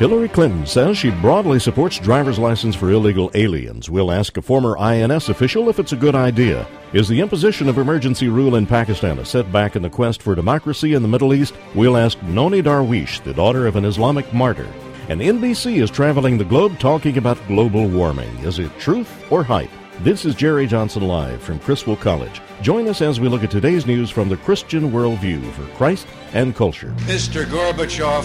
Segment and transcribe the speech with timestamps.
[0.00, 3.90] Hillary Clinton says she broadly supports driver's license for illegal aliens.
[3.90, 6.66] We'll ask a former INS official if it's a good idea.
[6.94, 10.94] Is the imposition of emergency rule in Pakistan a setback in the quest for democracy
[10.94, 11.54] in the Middle East?
[11.74, 14.68] We'll ask Nonie Darwish, the daughter of an Islamic martyr.
[15.10, 18.34] And NBC is traveling the globe talking about global warming.
[18.38, 19.70] Is it truth or hype?
[20.00, 22.40] This is Jerry Johnson Live from Criswell College.
[22.62, 26.56] Join us as we look at today's news from the Christian worldview for Christ and
[26.56, 26.94] culture.
[27.00, 27.44] Mr.
[27.44, 28.24] Gorbachev,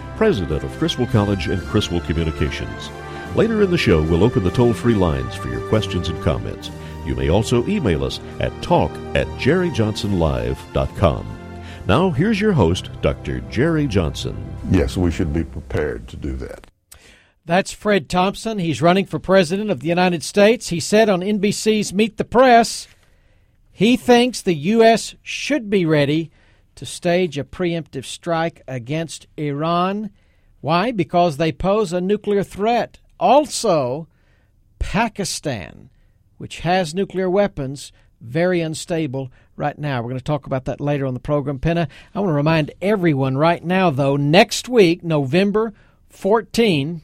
[0.21, 2.91] president of Criswell College and Criswell Communications.
[3.35, 6.69] Later in the show, we'll open the toll free lines for your questions and comments.
[7.07, 11.37] You may also email us at talk at jerryjohnsonlive.com.
[11.87, 13.39] Now, here's your host, Dr.
[13.49, 14.37] Jerry Johnson.
[14.69, 16.67] Yes, we should be prepared to do that.
[17.43, 18.59] That's Fred Thompson.
[18.59, 20.67] He's running for president of the United States.
[20.67, 22.87] He said on NBC's Meet the Press
[23.71, 25.15] he thinks the U.S.
[25.23, 26.29] should be ready
[26.81, 30.09] to stage a preemptive strike against Iran.
[30.61, 30.91] Why?
[30.91, 32.97] Because they pose a nuclear threat.
[33.19, 34.07] Also,
[34.79, 35.91] Pakistan,
[36.39, 40.01] which has nuclear weapons, very unstable right now.
[40.01, 41.59] We're going to talk about that later on the program.
[41.59, 45.75] Penna, I want to remind everyone right now, though, next week, November
[46.09, 47.03] 14,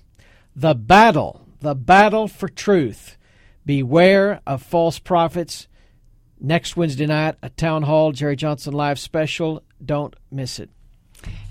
[0.56, 3.16] the battle, the battle for truth.
[3.64, 5.68] Beware of false prophets.
[6.40, 9.64] Next Wednesday night, a town hall, Jerry Johnson Live special.
[9.84, 10.70] Don't miss it.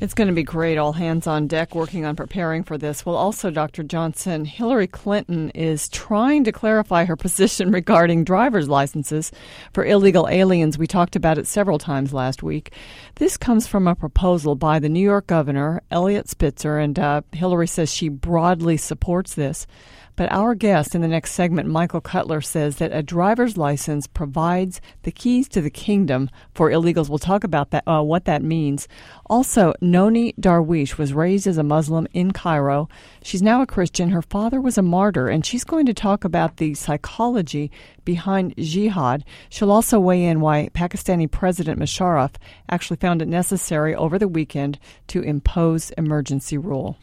[0.01, 0.79] It's going to be great.
[0.79, 3.05] All hands on deck working on preparing for this.
[3.05, 3.83] Well, also, Dr.
[3.83, 9.33] Johnson, Hillary Clinton is trying to clarify her position regarding driver's licenses
[9.73, 10.79] for illegal aliens.
[10.79, 12.73] We talked about it several times last week.
[13.17, 17.67] This comes from a proposal by the New York governor, Eliot Spitzer, and uh, Hillary
[17.67, 19.67] says she broadly supports this.
[20.17, 24.81] But our guest in the next segment, Michael Cutler, says that a driver's license provides
[25.03, 27.11] the keys to the kingdom for illegals.
[27.11, 28.89] We'll talk about that, uh, what that means.
[29.27, 32.89] Also, Nonie Darwish was raised as a Muslim in Cairo.
[33.23, 34.09] She's now a Christian.
[34.09, 37.71] Her father was a martyr, and she's going to talk about the psychology
[38.07, 39.23] behind jihad.
[39.51, 42.37] She'll also weigh in why Pakistani President Musharraf
[42.71, 44.79] actually found it necessary over the weekend
[45.09, 46.97] to impose emergency rule.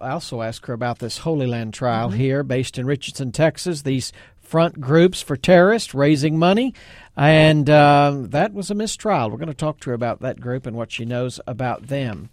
[0.02, 2.18] also ask her about this Holy Land trial mm-hmm.
[2.18, 3.82] here, based in Richardson, Texas.
[3.82, 4.12] These
[4.42, 6.74] front groups for terrorists raising money,
[7.16, 9.30] and uh, that was a mistrial.
[9.30, 12.30] We're going to talk to her about that group and what she knows about them.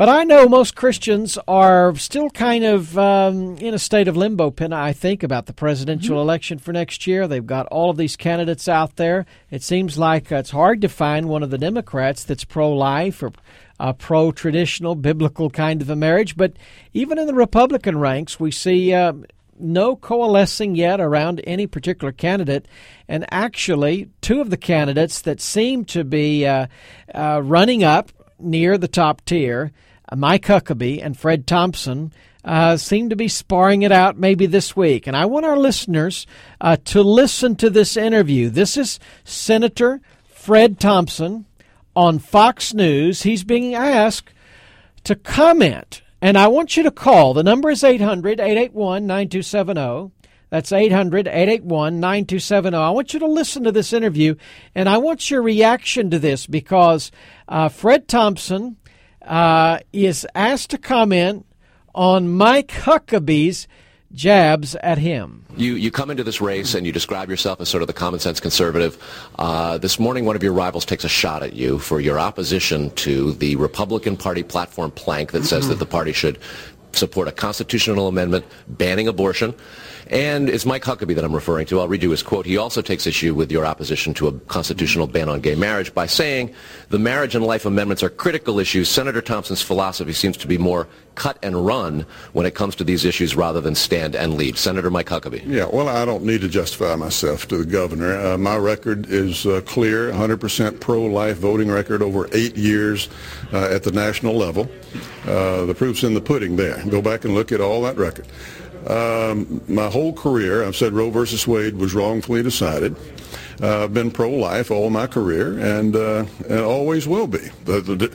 [0.00, 4.50] But I know most Christians are still kind of um, in a state of limbo,
[4.50, 6.22] Penna, I think, about the presidential mm-hmm.
[6.22, 7.28] election for next year.
[7.28, 9.26] They've got all of these candidates out there.
[9.50, 13.22] It seems like uh, it's hard to find one of the Democrats that's pro life
[13.22, 13.32] or
[13.80, 16.36] uh, pro traditional biblical kind of a marriage.
[16.36, 16.52] But
[16.92, 18.94] even in the Republican ranks, we see.
[18.94, 19.14] Uh,
[19.62, 22.66] no coalescing yet around any particular candidate.
[23.08, 26.68] And actually, two of the candidates that seem to be uh,
[27.14, 29.70] uh, running up near the top tier
[30.08, 32.12] uh, Mike Huckabee and Fred Thompson
[32.44, 35.06] uh, seem to be sparring it out maybe this week.
[35.06, 36.26] And I want our listeners
[36.60, 38.48] uh, to listen to this interview.
[38.48, 41.44] This is Senator Fred Thompson
[41.94, 43.22] on Fox News.
[43.22, 44.32] He's being asked
[45.04, 46.02] to comment.
[46.22, 47.34] And I want you to call.
[47.34, 50.12] The number is 800 881 9270.
[50.50, 52.76] That's 800 881 9270.
[52.76, 54.34] I want you to listen to this interview,
[54.74, 57.12] and I want your reaction to this because
[57.48, 58.76] uh, Fred Thompson
[59.22, 61.46] uh, is asked to comment
[61.94, 63.68] on Mike Huckabee's
[64.12, 65.44] jabs at him.
[65.56, 68.20] You, you come into this race and you describe yourself as sort of the common
[68.20, 69.02] sense conservative.
[69.38, 72.90] Uh, this morning, one of your rivals takes a shot at you for your opposition
[72.92, 76.38] to the Republican Party platform plank that says that the party should
[76.92, 79.54] support a constitutional amendment banning abortion.
[80.08, 81.78] And it's Mike Huckabee that I'm referring to.
[81.78, 82.44] I'll read you his quote.
[82.44, 86.06] He also takes issue with your opposition to a constitutional ban on gay marriage by
[86.06, 86.52] saying
[86.88, 88.88] the marriage and life amendments are critical issues.
[88.88, 90.88] Senator Thompson's philosophy seems to be more
[91.20, 94.56] cut and run when it comes to these issues rather than stand and lead.
[94.56, 95.42] Senator Mike Huckabee.
[95.46, 98.18] Yeah, well, I don't need to justify myself to the governor.
[98.18, 103.10] Uh, my record is uh, clear, 100% pro-life voting record over eight years
[103.52, 104.66] uh, at the national level.
[105.26, 106.82] Uh, the proof's in the pudding there.
[106.88, 108.26] Go back and look at all that record.
[108.86, 112.96] Um, my whole career, I've said Roe versus Wade was wrongfully decided.
[113.62, 117.50] Uh, been pro-life all my career, and, uh, and always will be.
[117.66, 118.14] The, the di-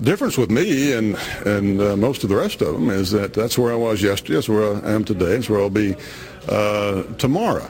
[0.00, 3.58] difference with me and and uh, most of the rest of them is that that's
[3.58, 5.96] where I was yesterday, that's where I am today, that's where I'll be
[6.48, 7.68] uh, tomorrow.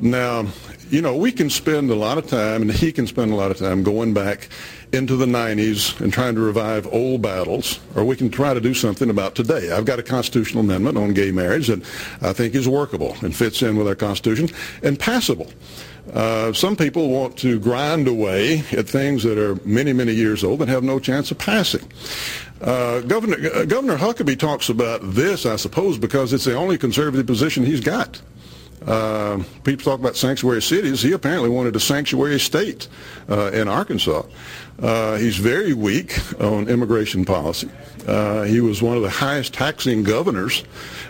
[0.00, 0.46] Now,
[0.90, 3.50] you know, we can spend a lot of time, and he can spend a lot
[3.50, 4.48] of time going back
[4.92, 8.72] into the 90s and trying to revive old battles, or we can try to do
[8.72, 9.70] something about today.
[9.70, 11.82] I've got a constitutional amendment on gay marriage that
[12.22, 14.48] I think is workable and fits in with our Constitution
[14.82, 15.52] and passable.
[16.12, 20.60] Uh, some people want to grind away at things that are many, many years old
[20.60, 21.86] and have no chance of passing.
[22.60, 27.26] Uh, Governor, uh, Governor Huckabee talks about this, I suppose, because it's the only conservative
[27.26, 28.20] position he's got.
[28.86, 31.02] Uh, people talk about sanctuary cities.
[31.02, 32.88] He apparently wanted a sanctuary state
[33.28, 34.22] uh, in Arkansas.
[34.80, 37.68] Uh, he's very weak on immigration policy.
[38.06, 40.64] Uh, he was one of the highest taxing governors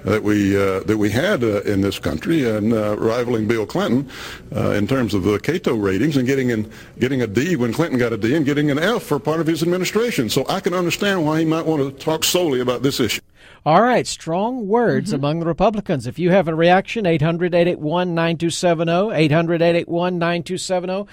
[0.05, 4.09] that we uh, that we had uh, in this country, and rivaling Bill Clinton
[4.53, 8.13] in terms of the Cato ratings, and getting in, getting a D when Clinton got
[8.13, 10.31] a D, and getting an F for part of his administration.
[10.31, 13.21] So I can understand why he might want to talk solely about this issue.
[13.67, 15.17] All right, strong words mm-hmm.
[15.17, 16.07] among the Republicans.
[16.07, 21.07] If you have a reaction, 800 881 9270, 800 881 9270.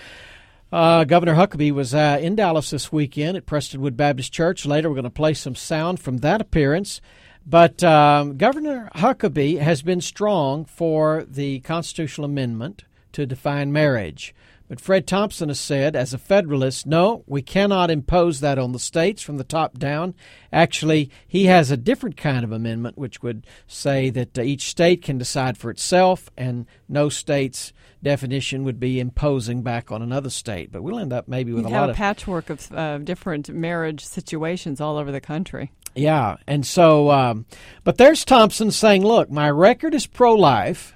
[0.72, 4.66] Uh, Governor Huckabee was uh, in Dallas this weekend at Prestonwood Baptist Church.
[4.66, 7.02] Later, we're going to play some sound from that appearance.
[7.46, 14.34] But um, Governor Huckabee has been strong for the constitutional amendment to define marriage.
[14.68, 18.80] But Fred Thompson has said, as a Federalist, no, we cannot impose that on the
[18.80, 20.16] states from the top down.
[20.52, 25.04] Actually, he has a different kind of amendment which would say that uh, each state
[25.04, 27.74] can decide for itself and no state's
[28.06, 30.72] definition would be imposing back on another state.
[30.72, 33.50] But we'll end up maybe with you a lot a of patchwork of uh, different
[33.50, 35.72] marriage situations all over the country.
[35.96, 37.46] Yeah, and so, um,
[37.84, 40.94] but there's Thompson saying, look, my record is pro life,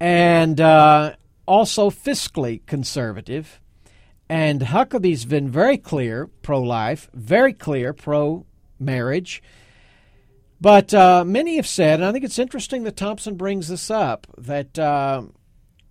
[0.00, 1.14] and uh,
[1.46, 3.60] also fiscally conservative.
[4.28, 8.46] And Huckabee's been very clear pro life, very clear pro
[8.80, 9.42] marriage.
[10.60, 14.26] But uh, many have said, and I think it's interesting that Thompson brings this up,
[14.38, 15.24] that uh,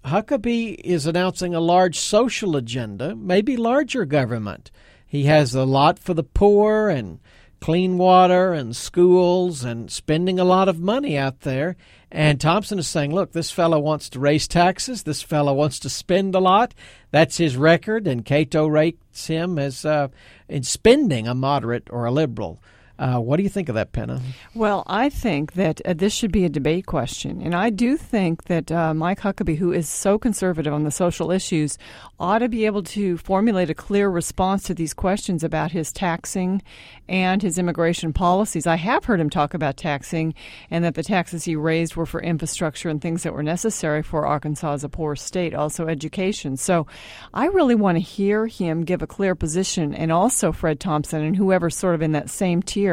[0.06, 4.70] Huckabee is announcing a large social agenda, maybe larger government.
[5.06, 7.20] He has a lot for the poor and
[7.62, 11.78] clean water and schools and spending a lot of money out there.
[12.12, 15.04] And Thompson is saying, look, this fellow wants to raise taxes.
[15.04, 16.74] This fellow wants to spend a lot.
[17.12, 18.06] That's his record.
[18.06, 20.10] And Cato rates him as uh,
[20.50, 22.62] in spending a moderate or a liberal.
[23.00, 24.22] Uh, what do you think of that, Penna?
[24.54, 27.42] Well, I think that uh, this should be a debate question.
[27.42, 31.32] And I do think that uh, Mike Huckabee, who is so conservative on the social
[31.32, 31.80] issues,
[32.20, 36.62] ought to be able to formulate a clear response to these questions about his taxing
[37.10, 38.68] and his immigration policies.
[38.68, 40.36] I have heard him talk about taxing
[40.70, 44.28] and that the taxes he raised were for infrastructure and things that were necessary for
[44.28, 46.58] Arkansas as a poor state, also education.
[46.58, 46.86] So
[47.34, 51.36] I really want to hear him give a clear position and also Fred Thompson and
[51.36, 52.84] whoever's sort of in that same tier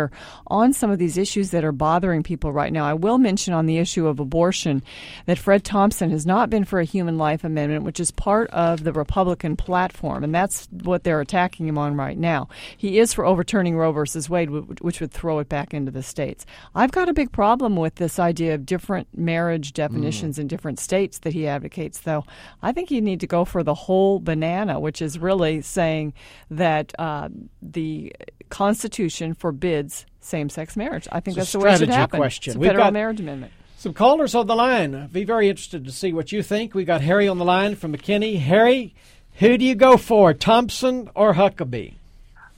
[0.46, 2.86] on some of these issues that are bothering people right now.
[2.86, 4.82] I will mention on the issue of abortion
[5.26, 8.84] that Fred Thompson has not been for a human life amendment, which is part of
[8.84, 12.48] the Republican platform, and that's what they're attacking him on right now.
[12.76, 16.46] He is for overturning Roe versus Wade, which would throw it back into the states.
[16.74, 20.42] I've got a big problem with this idea of different marriage definitions mm.
[20.42, 22.24] in different states that he advocates, though.
[22.62, 26.12] I think you need to go for the whole banana, which is really saying
[26.50, 27.28] that uh,
[27.62, 28.12] the
[28.50, 29.79] Constitution forbids
[30.20, 31.08] same-sex marriage.
[31.10, 32.18] I think it's that's the way it should happen.
[32.18, 32.52] Question.
[32.52, 33.52] It's We've federal got marriage amendment.
[33.76, 35.08] Some callers on the line.
[35.10, 36.74] Be very interested to see what you think.
[36.74, 38.38] We got Harry on the line from McKinney.
[38.38, 38.94] Harry,
[39.36, 41.94] who do you go for, Thompson or Huckabee?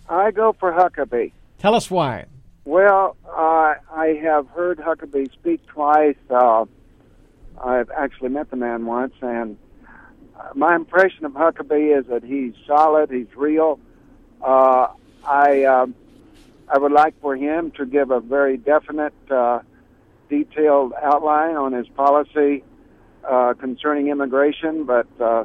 [0.09, 1.31] I go for Huckabee.
[1.59, 2.27] Tell us why.
[2.65, 6.17] Well, uh, I have heard Huckabee speak twice.
[6.29, 6.65] Uh,
[7.63, 9.57] I've actually met the man once, and
[10.37, 13.79] uh, my impression of Huckabee is that he's solid, he's real.
[14.41, 14.89] Uh,
[15.25, 15.95] I um,
[16.73, 19.61] I would like for him to give a very definite, uh,
[20.31, 22.65] detailed outline on his policy
[23.29, 24.85] uh, concerning immigration.
[24.85, 25.45] But uh,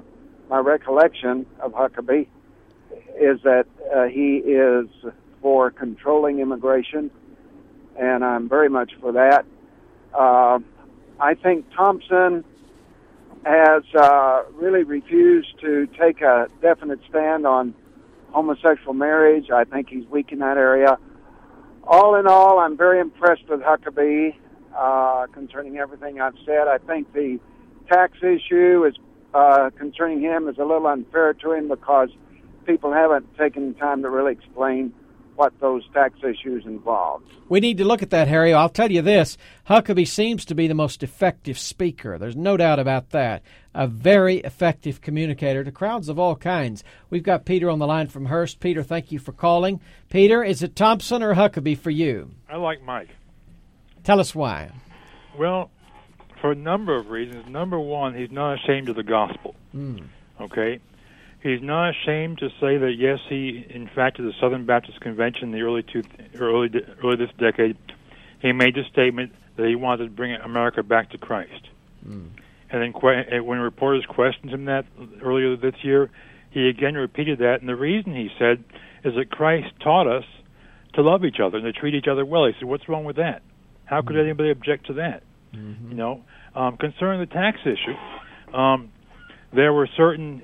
[0.49, 2.27] my recollection of Huckabee
[3.19, 4.87] is that uh, he is
[5.41, 7.11] for controlling immigration,
[7.99, 9.45] and I'm very much for that.
[10.17, 10.59] Uh,
[11.19, 12.45] I think Thompson
[13.43, 17.73] has uh, really refused to take a definite stand on
[18.31, 19.51] homosexual marriage.
[19.51, 20.97] I think he's weak in that area.
[21.87, 24.35] All in all, I'm very impressed with Huckabee
[24.75, 26.67] uh, concerning everything I've said.
[26.67, 27.39] I think the
[27.89, 28.95] tax issue is
[29.33, 32.09] uh, concerning him is a little unfair to him because
[32.65, 34.93] people haven't taken time to really explain
[35.37, 37.21] what those tax issues involve.
[37.47, 38.53] We need to look at that, Harry.
[38.53, 39.37] I'll tell you this
[39.69, 42.17] Huckabee seems to be the most effective speaker.
[42.17, 43.43] There's no doubt about that.
[43.73, 46.83] A very effective communicator to crowds of all kinds.
[47.11, 48.59] We've got Peter on the line from Hurst.
[48.59, 49.79] Peter, thank you for calling.
[50.09, 52.31] Peter, is it Thompson or Huckabee for you?
[52.49, 53.09] I like Mike.
[54.03, 54.71] Tell us why.
[55.37, 55.69] Well,
[56.41, 57.47] for a number of reasons.
[57.47, 59.55] Number one, he's not ashamed of the gospel.
[59.75, 60.07] Mm.
[60.41, 60.79] Okay?
[61.41, 65.43] He's not ashamed to say that yes, he in fact at the Southern Baptist Convention
[65.45, 66.03] in the early two,
[66.39, 66.69] early
[67.03, 67.77] early this decade,
[68.41, 71.69] he made the statement that he wanted to bring America back to Christ.
[72.07, 72.29] Mm.
[72.69, 74.85] And then que- when reporters questioned him that
[75.21, 76.09] earlier this year,
[76.49, 77.59] he again repeated that.
[77.59, 78.63] And the reason he said
[79.03, 80.25] is that Christ taught us
[80.93, 82.45] to love each other and to treat each other well.
[82.45, 83.41] He said, "What's wrong with that?
[83.85, 85.91] How could anybody object to that?" Mm-hmm.
[85.91, 86.23] You know,
[86.55, 88.89] um, concerning the tax issue, um,
[89.53, 90.41] there were certain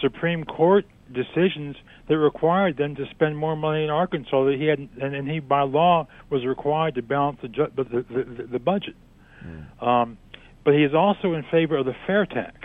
[0.00, 1.76] Supreme Court decisions
[2.08, 5.40] that required them to spend more money in Arkansas that he had, and, and he
[5.40, 8.94] by law was required to balance the ju- the, the, the, the budget.
[9.80, 10.18] Um,
[10.64, 12.56] but he is also in favor of the fair tax,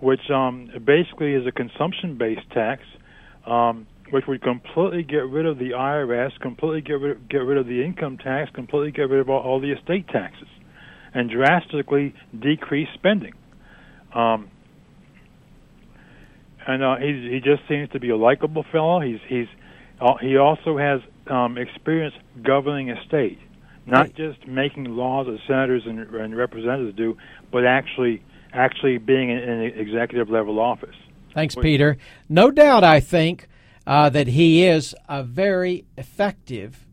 [0.00, 2.82] which um, basically is a consumption-based tax,
[3.46, 7.58] um, which would completely get rid of the IRS, completely get rid of, get rid
[7.58, 10.48] of the income tax, completely get rid of all, all the estate taxes,
[11.14, 13.34] and drastically decrease spending.
[14.14, 14.50] Um,
[16.66, 19.00] and uh, he's, he just seems to be a likable fellow.
[19.00, 19.46] He's he's
[20.00, 23.38] uh, he also has um, experience governing a state,
[23.86, 27.16] not just making laws as senators and, and representatives do,
[27.52, 30.94] but actually actually being in an executive level office.
[31.34, 31.98] Thanks, Peter.
[32.28, 33.48] No doubt, I think
[33.86, 36.86] uh, that he is a very effective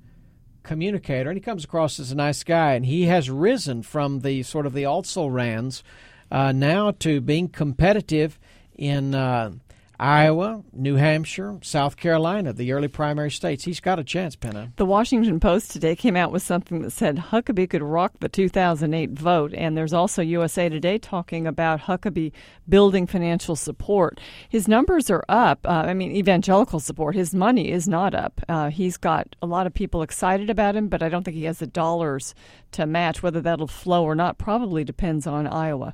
[0.64, 2.74] communicator, and he comes across as a nice guy.
[2.74, 5.84] And he has risen from the sort of the also rans
[6.32, 8.40] uh, now to being competitive
[8.82, 9.52] in uh,
[10.00, 13.66] Iowa, New Hampshire, South Carolina, the early primary states.
[13.66, 14.74] He's got a chance, Penna.
[14.78, 19.12] The Washington Post today came out with something that said Huckabee could rock the 2008
[19.12, 22.32] vote, and there's also USA Today talking about Huckabee
[22.68, 24.20] building financial support.
[24.50, 25.68] His numbers are up.
[25.68, 27.14] Uh, I mean, evangelical support.
[27.14, 28.42] His money is not up.
[28.50, 31.44] Uh, he's got a lot of people excited about him, but I don't think he
[31.44, 32.34] has the dollars
[32.72, 33.22] to match.
[33.22, 35.94] Whether that'll flow or not probably depends on Iowa.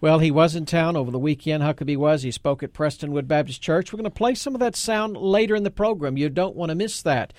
[0.00, 1.62] Well, he was in town over the weekend.
[1.62, 2.22] Huckabee was.
[2.22, 3.92] He spoke at Prestonwood Baptist Church.
[3.92, 6.16] We're going to play some of that sound later in the program.
[6.16, 7.34] You don't want to miss that.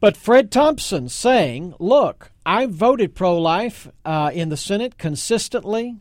[0.00, 5.96] But Fred Thompson saying, look, I voted pro life uh, in the Senate consistently,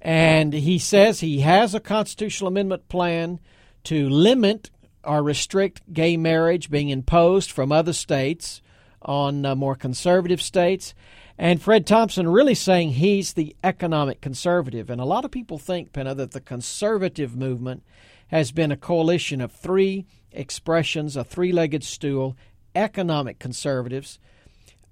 [0.00, 3.38] and he says he has a constitutional amendment plan
[3.84, 4.70] to limit
[5.04, 8.62] or restrict gay marriage being imposed from other states
[9.02, 10.94] on uh, more conservative states.
[11.38, 14.88] And Fred Thompson really saying he's the economic conservative.
[14.88, 17.82] And a lot of people think, Penna, that the conservative movement
[18.28, 22.36] has been a coalition of three expressions, a three legged stool
[22.76, 24.18] economic conservatives,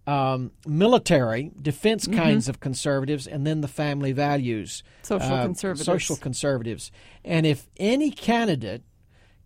[0.07, 2.17] um, military, defense Mhm.
[2.17, 4.83] kinds of conservatives, and then the family values.
[5.03, 5.87] Social uh, conservatives.
[5.87, 6.91] Social conservatives.
[7.25, 8.83] And if any candidate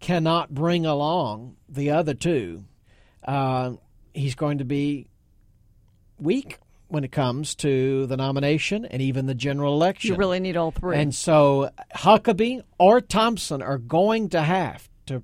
[0.01, 2.65] cannot bring along the other two,
[3.27, 3.75] uh,
[4.15, 5.09] he's going to be
[6.19, 10.11] weak when it comes to the nomination and even the general election.
[10.13, 10.97] You really need all three.
[10.97, 15.23] And so Huckabee or Thompson are going to have to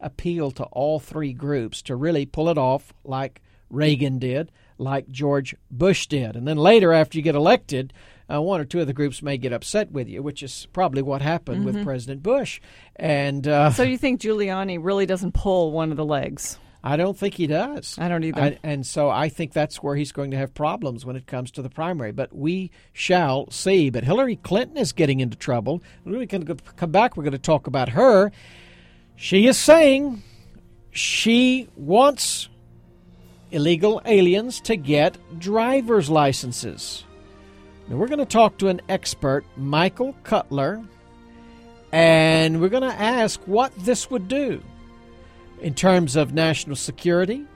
[0.00, 3.40] appeal to all three groups to really pull it off like
[3.70, 6.36] Reagan did, like George Bush did.
[6.36, 7.92] And then later, after you get elected,
[8.32, 11.02] uh, one or two of the groups may get upset with you, which is probably
[11.02, 11.84] what happened with Mhm.
[11.84, 12.60] President Bush.
[12.96, 16.58] And uh, so you think Giuliani really doesn't pull one of the legs?
[16.82, 17.96] I don't think he does.
[17.98, 18.40] I don't either.
[18.40, 21.50] I, and so I think that's where he's going to have problems when it comes
[21.52, 22.10] to the primary.
[22.10, 23.90] But we shall see.
[23.90, 25.82] But Hillary Clinton is getting into trouble.
[26.04, 28.32] When we can come back, we're going to talk about her.
[29.14, 30.22] She is saying
[30.90, 32.48] she wants
[33.50, 37.04] illegal aliens to get driver's licenses.
[37.88, 40.82] Now, we're going to talk to an expert, Michael Cutler,
[41.92, 44.62] and we're going to ask what this would do
[45.60, 47.46] in terms of national security.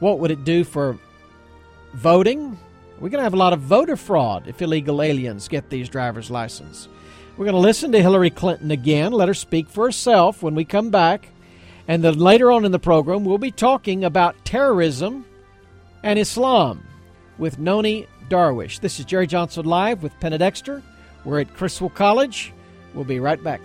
[0.00, 0.98] What would it do for
[1.94, 2.58] voting?
[3.00, 6.30] We're going to have a lot of voter fraud if illegal aliens get these driver's
[6.30, 6.88] licenses.
[7.36, 10.64] We're going to listen to Hillary Clinton again, let her speak for herself when we
[10.64, 11.28] come back.
[11.86, 15.24] And then later on in the program, we'll be talking about terrorism
[16.02, 16.84] and Islam
[17.38, 18.80] with Nonie Darwish.
[18.80, 20.82] This is Jerry Johnson Live with Penna Dexter.
[21.24, 22.52] We're at Criswell College.
[22.92, 23.60] We'll be right back.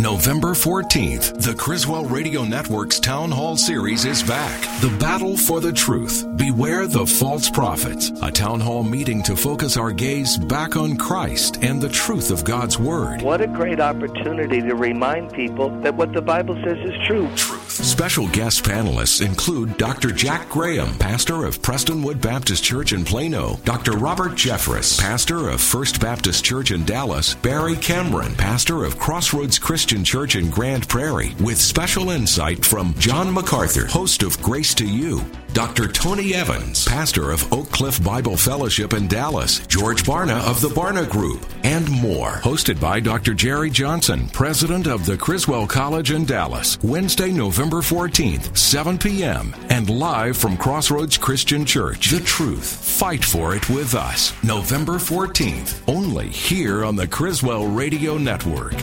[0.00, 4.58] November 14th, the Criswell Radio Network's Town Hall series is back.
[4.80, 6.24] The Battle for the Truth.
[6.38, 8.10] Beware the False Prophets.
[8.22, 12.44] A town hall meeting to focus our gaze back on Christ and the truth of
[12.44, 13.20] God's Word.
[13.20, 17.28] What a great opportunity to remind people that what the Bible says is true.
[17.36, 17.69] Truth.
[17.70, 20.10] Special guest panelists include Dr.
[20.10, 23.92] Jack Graham, pastor of Prestonwood Baptist Church in Plano, Dr.
[23.92, 30.04] Robert Jeffress, pastor of First Baptist Church in Dallas, Barry Cameron, pastor of Crossroads Christian
[30.04, 35.24] Church in Grand Prairie, with special insight from John MacArthur, host of Grace to You.
[35.52, 35.88] Dr.
[35.88, 41.08] Tony Evans, pastor of Oak Cliff Bible Fellowship in Dallas, George Barna of the Barna
[41.08, 42.34] Group, and more.
[42.34, 43.34] Hosted by Dr.
[43.34, 49.90] Jerry Johnson, president of the Criswell College in Dallas, Wednesday, November 14th, 7 p.m., and
[49.90, 52.10] live from Crossroads Christian Church.
[52.10, 52.64] The truth.
[53.00, 54.32] Fight for it with us.
[54.44, 58.74] November 14th, only here on the Criswell Radio Network.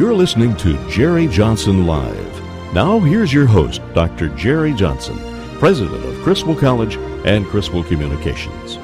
[0.00, 2.72] You're listening to Jerry Johnson Live.
[2.72, 4.28] Now, here's your host, Dr.
[4.30, 5.18] Jerry Johnson,
[5.58, 8.78] president of Criswell College and Criswell Communications.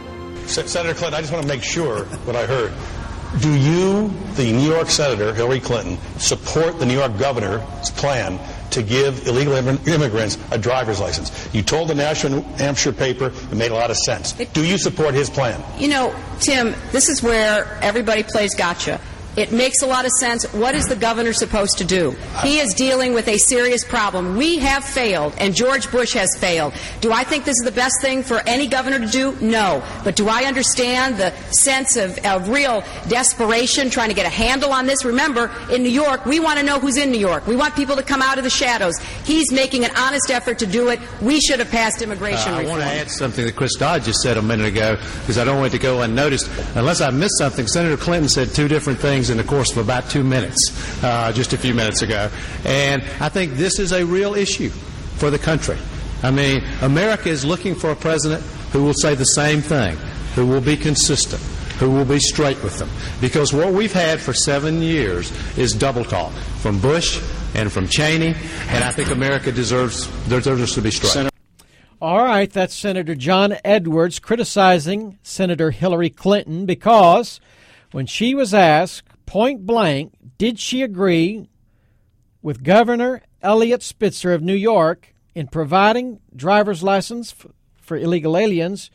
[0.45, 2.71] Senator Clinton, I just want to make sure what I heard.
[3.41, 8.39] Do you, the New York Senator Hillary Clinton, support the New York governor's plan
[8.73, 11.49] to give illegal immigrants a driver's license?
[11.55, 14.33] You told the National Hampshire paper it made a lot of sense.
[14.33, 15.65] Do you support his plan?
[15.81, 19.01] You know, Tim, this is where everybody plays gotcha.
[19.37, 20.45] It makes a lot of sense.
[20.55, 22.13] What is the governor supposed to do?
[22.43, 24.37] He is dealing with a serious problem.
[24.37, 26.73] We have failed, and George Bush has failed.
[27.01, 29.37] Do I think this is the best thing for any governor to do?
[29.41, 29.83] No.
[30.05, 34.73] But do I understand the sense of, of real desperation trying to get a handle
[34.73, 35.05] on this?
[35.05, 37.47] Remember, in New York, we want to know who's in New York.
[37.47, 38.99] We want people to come out of the shadows.
[39.25, 40.99] He's making an honest effort to do it.
[41.21, 42.79] We should have passed immigration uh, I reform.
[42.79, 45.59] want to add something that Chris Dodd just said a minute ago because I don't
[45.59, 46.51] want it to go unnoticed.
[46.75, 50.11] Unless I missed something, Senator Clinton said two different things in the course of about
[50.11, 52.31] two minutes, uh, just a few minutes ago.
[52.65, 55.77] And I think this is a real issue for the country.
[56.23, 59.97] I mean, America is looking for a president who will say the same thing,
[60.35, 61.43] who will be consistent,
[61.79, 62.89] who will be straight with them.
[63.21, 67.23] Because what we've had for seven years is double talk from Bush
[67.55, 68.35] and from Cheney,
[68.69, 71.31] and I think America deserves deserves to be straight.
[72.01, 77.41] All right, that's Senator John Edwards criticizing Senator Hillary Clinton because
[77.93, 81.49] when she was asked point blank, did she agree
[82.43, 88.91] with Governor Eliot Spitzer of New York in providing driver's license for, for illegal aliens?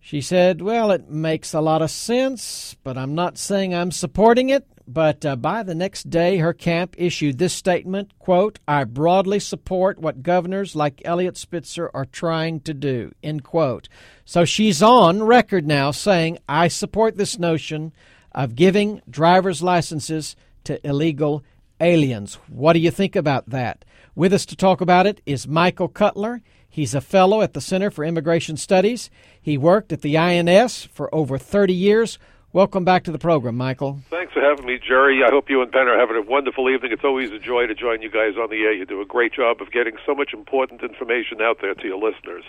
[0.00, 4.50] She said, Well, it makes a lot of sense, but I'm not saying I'm supporting
[4.50, 4.66] it.
[4.86, 9.98] But uh, by the next day, her camp issued this statement quote, I broadly support
[9.98, 13.88] what governors like Eliot Spitzer are trying to do, end quote.
[14.26, 17.94] So she's on record now saying, I support this notion
[18.34, 21.44] of giving driver's licenses to illegal
[21.80, 22.38] aliens.
[22.48, 23.84] What do you think about that?
[24.14, 26.40] With us to talk about it is Michael Cutler.
[26.68, 29.10] He's a fellow at the Center for Immigration Studies.
[29.40, 32.18] He worked at the INS for over 30 years.
[32.52, 34.00] Welcome back to the program, Michael.
[34.10, 35.22] Thanks for having me, Jerry.
[35.24, 36.92] I hope you and Ben are having a wonderful evening.
[36.92, 38.72] It's always a joy to join you guys on the air.
[38.72, 41.98] You do a great job of getting so much important information out there to your
[41.98, 42.44] listeners.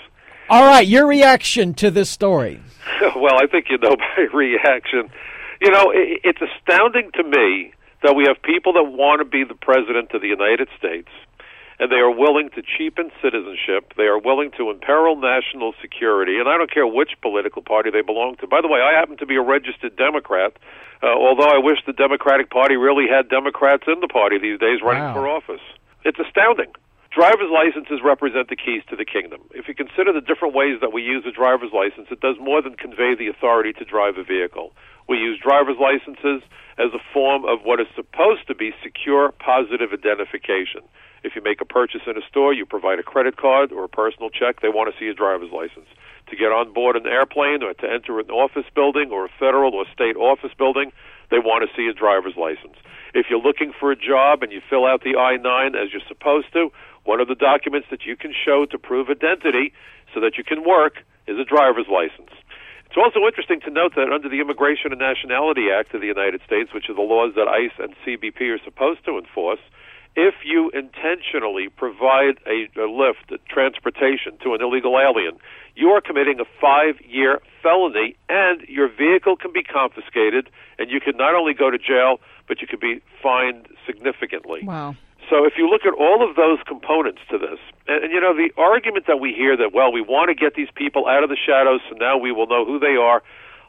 [0.47, 2.61] All right, your reaction to this story.
[3.15, 5.09] well, I think you know my reaction.
[5.65, 7.73] You know, it, it's astounding to me
[8.03, 11.09] that we have people that want to be the president of the United States,
[11.79, 13.97] and they are willing to cheapen citizenship.
[13.97, 18.05] They are willing to imperil national security, and I don't care which political party they
[18.05, 18.47] belong to.
[18.47, 20.53] By the way, I happen to be a registered Democrat,
[21.01, 24.85] uh, although I wish the Democratic Party really had Democrats in the party these days
[24.85, 25.13] running wow.
[25.17, 25.65] for office.
[26.05, 26.69] It's astounding.
[27.15, 29.47] Driver's licenses represent the keys to the kingdom.
[29.55, 32.61] If you consider the different ways that we use a driver's license, it does more
[32.61, 34.75] than convey the authority to drive a vehicle.
[35.07, 36.43] We use driver's licenses
[36.75, 40.83] as a form of what is supposed to be secure, positive identification.
[41.23, 43.89] If you make a purchase in a store, you provide a credit card or a
[43.89, 45.87] personal check, they want to see a driver's license.
[46.27, 49.71] To get on board an airplane or to enter an office building or a federal
[49.71, 50.91] or state office building,
[51.31, 52.75] they want to see a driver's license.
[53.13, 56.05] If you're looking for a job and you fill out the I 9 as you're
[56.07, 56.71] supposed to,
[57.05, 59.71] one of the documents that you can show to prove identity
[60.13, 62.33] so that you can work is a driver's license.
[62.85, 66.41] It's also interesting to note that under the Immigration and Nationality Act of the United
[66.45, 69.59] States, which are the laws that ICE and CBP are supposed to enforce,
[70.15, 75.37] if you intentionally provide a, a lift, a transportation to an illegal alien,
[75.75, 81.01] you are committing a five year felony and your vehicle can be confiscated and you
[81.01, 84.61] can not only go to jail, but you can be fined significantly.
[84.63, 84.95] Wow.
[85.29, 88.35] So if you look at all of those components to this, and, and, you know
[88.35, 91.29] the argument that we hear that well we want to get these people out of
[91.29, 93.23] the shadows so now we will know who they are.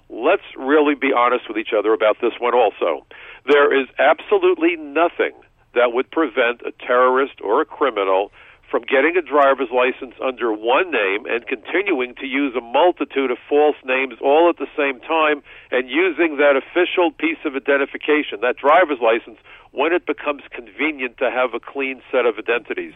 [0.08, 3.04] let's really be honest with each other about this one also.
[3.46, 5.32] There is absolutely nothing
[5.74, 8.32] that would prevent a terrorist or a criminal
[8.76, 13.38] from getting a driver's license under one name and continuing to use a multitude of
[13.48, 15.40] false names all at the same time
[15.72, 19.40] and using that official piece of identification, that driver's license,
[19.72, 22.92] when it becomes convenient to have a clean set of identities.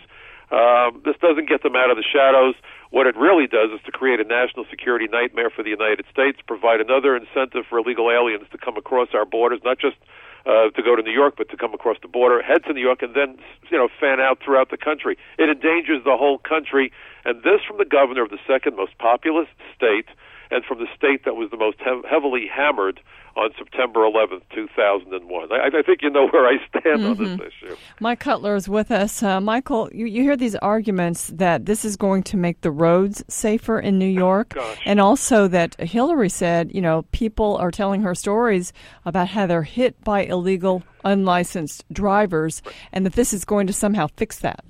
[0.53, 2.61] Um, this doesn't get them out of the shadows.
[2.93, 6.45] What it really does is to create a national security nightmare for the United States,
[6.45, 9.97] provide another incentive for illegal aliens to come across our borders, not just
[10.47, 12.81] uh, to go to New York, but to come across the border, head to New
[12.81, 13.37] York, and then
[13.71, 15.17] you know fan out throughout the country.
[15.39, 16.93] It endangers the whole country,
[17.25, 20.07] and this from the governor of the second most populous state,
[20.51, 23.01] and from the state that was the most hev- heavily hammered
[23.37, 25.53] on September 11th, 2001.
[25.53, 27.11] I, I think you know where I stand mm-hmm.
[27.11, 27.67] on this mm-hmm.
[27.67, 27.77] issue.
[28.01, 29.23] Mike Cutler is with us.
[29.23, 33.25] Uh, Michael, you, you hear these arguments that this is going to make the roads
[33.29, 38.15] safer in New York, and also that Hillary said, you know, people are telling her
[38.15, 38.73] stories
[39.05, 44.09] about how they're hit by illegal, unlicensed drivers, and that this is going to somehow
[44.17, 44.65] fix that.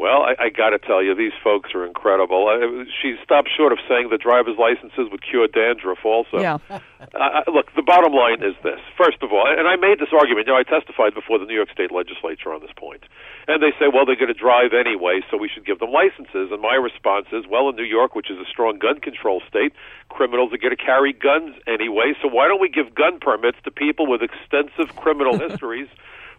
[0.00, 2.48] Well, I, I got to tell you, these folks are incredible.
[2.48, 6.00] I, she stopped short of saying that driver's licenses would cure dandruff.
[6.08, 6.56] Also, yeah.
[6.72, 10.48] uh, look, the bottom line is this: first of all, and I made this argument.
[10.48, 13.04] You know, I testified before the New York State Legislature on this point,
[13.44, 16.48] and they say, well, they're going to drive anyway, so we should give them licenses.
[16.48, 19.76] And my response is, well, in New York, which is a strong gun control state,
[20.08, 22.16] criminals are going to carry guns anyway.
[22.24, 25.92] So why don't we give gun permits to people with extensive criminal histories?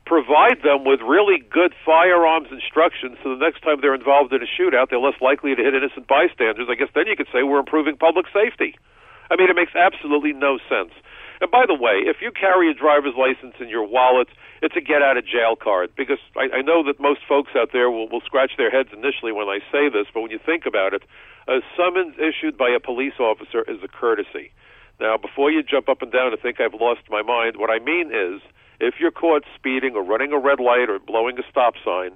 [0.06, 4.50] Provide them with really good firearms instructions so the next time they're involved in a
[4.50, 6.68] shootout, they're less likely to hit innocent bystanders.
[6.70, 8.76] I guess then you could say we're improving public safety.
[9.30, 10.92] I mean, it makes absolutely no sense.
[11.40, 14.28] And by the way, if you carry a driver's license in your wallet,
[14.62, 17.70] it's a get out of jail card because I, I know that most folks out
[17.74, 20.68] there will, will scratch their heads initially when I say this, but when you think
[20.68, 21.02] about it,
[21.48, 24.54] a summons issued by a police officer is a courtesy.
[25.00, 27.80] Now, before you jump up and down and think I've lost my mind, what I
[27.80, 28.40] mean is
[28.82, 32.12] if you're caught speeding or running a red light or blowing a stop sign,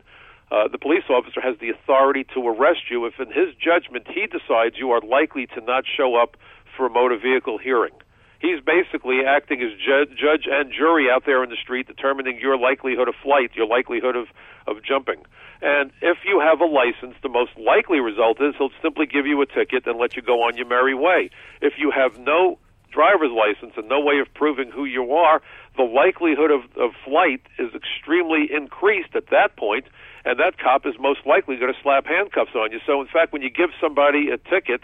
[0.52, 4.28] uh, the police officer has the authority to arrest you if, in his judgment, he
[4.28, 6.38] decides you are likely to not show up
[6.76, 7.94] for a motor vehicle hearing.
[8.40, 12.58] He's basically acting as ju- judge and jury out there in the street, determining your
[12.58, 14.28] likelihood of flight, your likelihood of,
[14.68, 15.26] of jumping.
[15.62, 19.42] And if you have a license, the most likely result is he'll simply give you
[19.42, 21.30] a ticket and let you go on your merry way.
[21.62, 22.60] If you have no
[22.92, 25.42] driver's license and no way of proving who you are,
[25.78, 29.86] the likelihood of, of flight is extremely increased at that point,
[30.24, 32.80] and that cop is most likely going to slap handcuffs on you.
[32.86, 34.82] So, in fact, when you give somebody a ticket,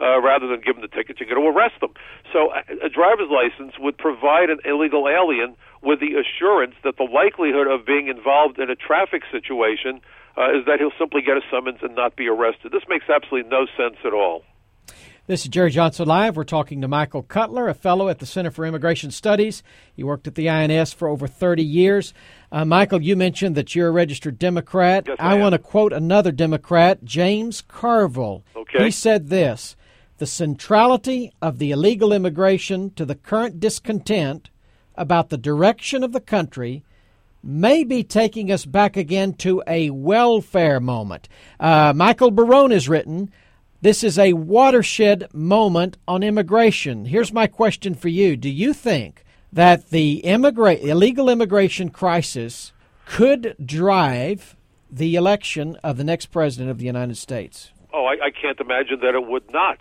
[0.00, 1.94] uh, rather than give them the ticket, you're going to arrest them.
[2.32, 7.04] So, a, a driver's license would provide an illegal alien with the assurance that the
[7.04, 10.00] likelihood of being involved in a traffic situation
[10.36, 12.72] uh, is that he'll simply get a summons and not be arrested.
[12.72, 14.42] This makes absolutely no sense at all.
[15.26, 16.36] This is Jerry Johnson Live.
[16.36, 19.62] We're talking to Michael Cutler, a fellow at the Center for Immigration Studies.
[19.94, 22.12] He worked at the INS for over 30 years.
[22.52, 25.04] Uh, Michael, you mentioned that you're a registered Democrat.
[25.06, 28.44] Yes, I, I want to quote another Democrat, James Carville.
[28.54, 28.84] Okay.
[28.84, 29.76] He said this
[30.18, 34.50] The centrality of the illegal immigration to the current discontent
[34.94, 36.84] about the direction of the country
[37.42, 41.30] may be taking us back again to a welfare moment.
[41.58, 43.30] Uh, Michael Barone has written,
[43.84, 47.04] this is a watershed moment on immigration.
[47.04, 52.72] Here's my question for you Do you think that the immigra- illegal immigration crisis
[53.04, 54.56] could drive
[54.90, 57.72] the election of the next president of the United States?
[57.92, 59.80] Oh, I, I can't imagine that it would not.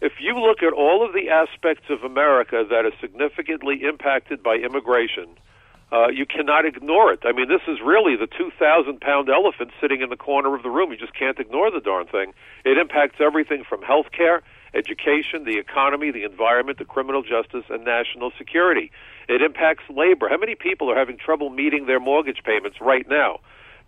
[0.00, 4.54] If you look at all of the aspects of America that are significantly impacted by
[4.54, 5.26] immigration,
[5.92, 7.20] uh, you cannot ignore it.
[7.24, 10.70] I mean, this is really the 2,000 pound elephant sitting in the corner of the
[10.70, 10.90] room.
[10.90, 12.32] You just can't ignore the darn thing.
[12.64, 17.84] It impacts everything from health care, education, the economy, the environment, the criminal justice, and
[17.84, 18.90] national security.
[19.28, 20.30] It impacts labor.
[20.30, 23.40] How many people are having trouble meeting their mortgage payments right now?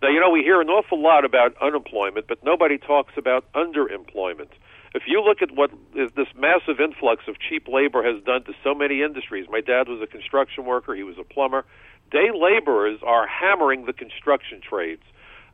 [0.03, 4.49] Now, you know, we hear an awful lot about unemployment, but nobody talks about underemployment.
[4.93, 8.73] If you look at what this massive influx of cheap labor has done to so
[8.73, 11.65] many industries, my dad was a construction worker, he was a plumber
[12.11, 15.03] day laborers are hammering the construction trades.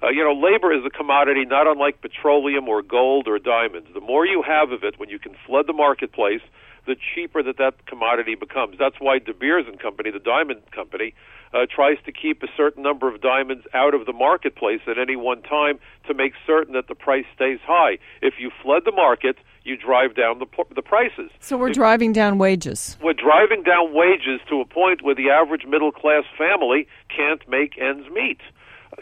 [0.04, 3.88] Uh, you know, labor is a commodity not unlike petroleum or gold or diamonds.
[3.94, 6.42] The more you have of it when you can flood the marketplace,
[6.88, 8.78] the cheaper that that commodity becomes.
[8.80, 11.14] That's why De Beers and Company, the diamond company,
[11.54, 15.16] uh, tries to keep a certain number of diamonds out of the marketplace at any
[15.16, 17.98] one time to make certain that the price stays high.
[18.22, 21.30] If you flood the market, you drive down the the prices.
[21.40, 22.98] So we're if, driving down wages.
[23.02, 27.78] We're driving down wages to a point where the average middle class family can't make
[27.78, 28.40] ends meet.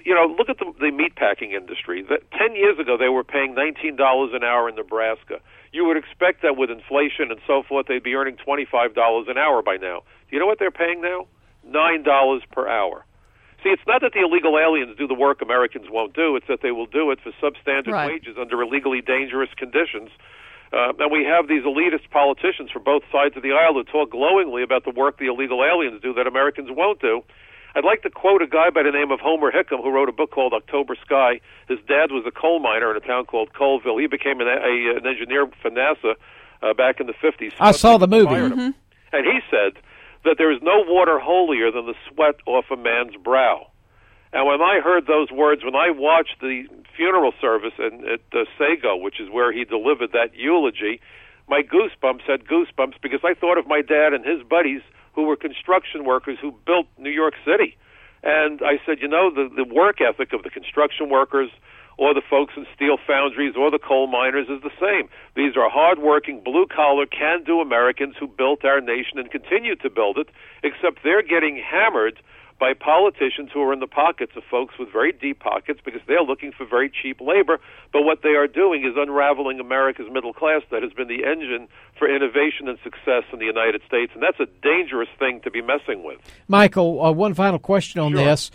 [0.05, 2.03] you know, look at the, the meatpacking industry.
[2.09, 5.39] That ten years ago, they were paying nineteen dollars an hour in Nebraska.
[5.71, 9.37] You would expect that with inflation and so forth, they'd be earning twenty-five dollars an
[9.37, 10.01] hour by now.
[10.29, 11.27] Do you know what they're paying now?
[11.69, 13.05] Nine dollars per hour.
[13.63, 16.61] See, it's not that the illegal aliens do the work Americans won't do; it's that
[16.61, 18.11] they will do it for substandard Right.
[18.11, 20.09] wages under illegally dangerous conditions.
[20.71, 24.11] Uh, and we have these elitist politicians from both sides of the aisle who talk
[24.11, 27.23] glowingly about the work the illegal aliens do that Americans won't do.
[27.75, 30.11] I'd like to quote a guy by the name of Homer Hickam who wrote a
[30.11, 31.39] book called October Sky.
[31.67, 33.99] His dad was a coal miner in a town called Coalwood.
[34.01, 36.13] He became an, a, an engineer for NASA
[36.63, 37.53] uh, back in the 50s.
[37.59, 38.25] I saw the movie.
[38.27, 38.75] Fired him.
[39.11, 39.73] And he said
[40.25, 43.67] that there is no water holier than the sweat off a man's brow.
[44.31, 48.45] And when I heard those words, when I watched the funeral service in, at uh,
[48.57, 51.01] Sago, which is where he delivered that eulogy,
[51.47, 54.81] my goosebumps had goosebumps because I thought of my dad and his buddies
[55.13, 57.75] who were construction workers who built New York City.
[58.21, 61.49] And I said, you know, the, the work ethic of the construction workers
[61.99, 65.09] or the folks in steel foundries or the coal miners is the same.
[65.35, 69.89] These are hardworking, blue collar, can do Americans who built our nation and continue to
[69.89, 70.29] build it,
[70.63, 72.21] except they're getting hammered
[72.57, 76.23] by politicians who are in the pockets of folks with very deep pockets because they're
[76.23, 77.59] looking for very cheap labor.
[77.91, 81.67] But what they are doing is unraveling America's middle class that has been the engine
[81.97, 84.11] for innovation and success in the United States.
[84.13, 86.19] And that's a dangerous thing to be messing with.
[86.47, 88.51] Michael, uh, one final question on this.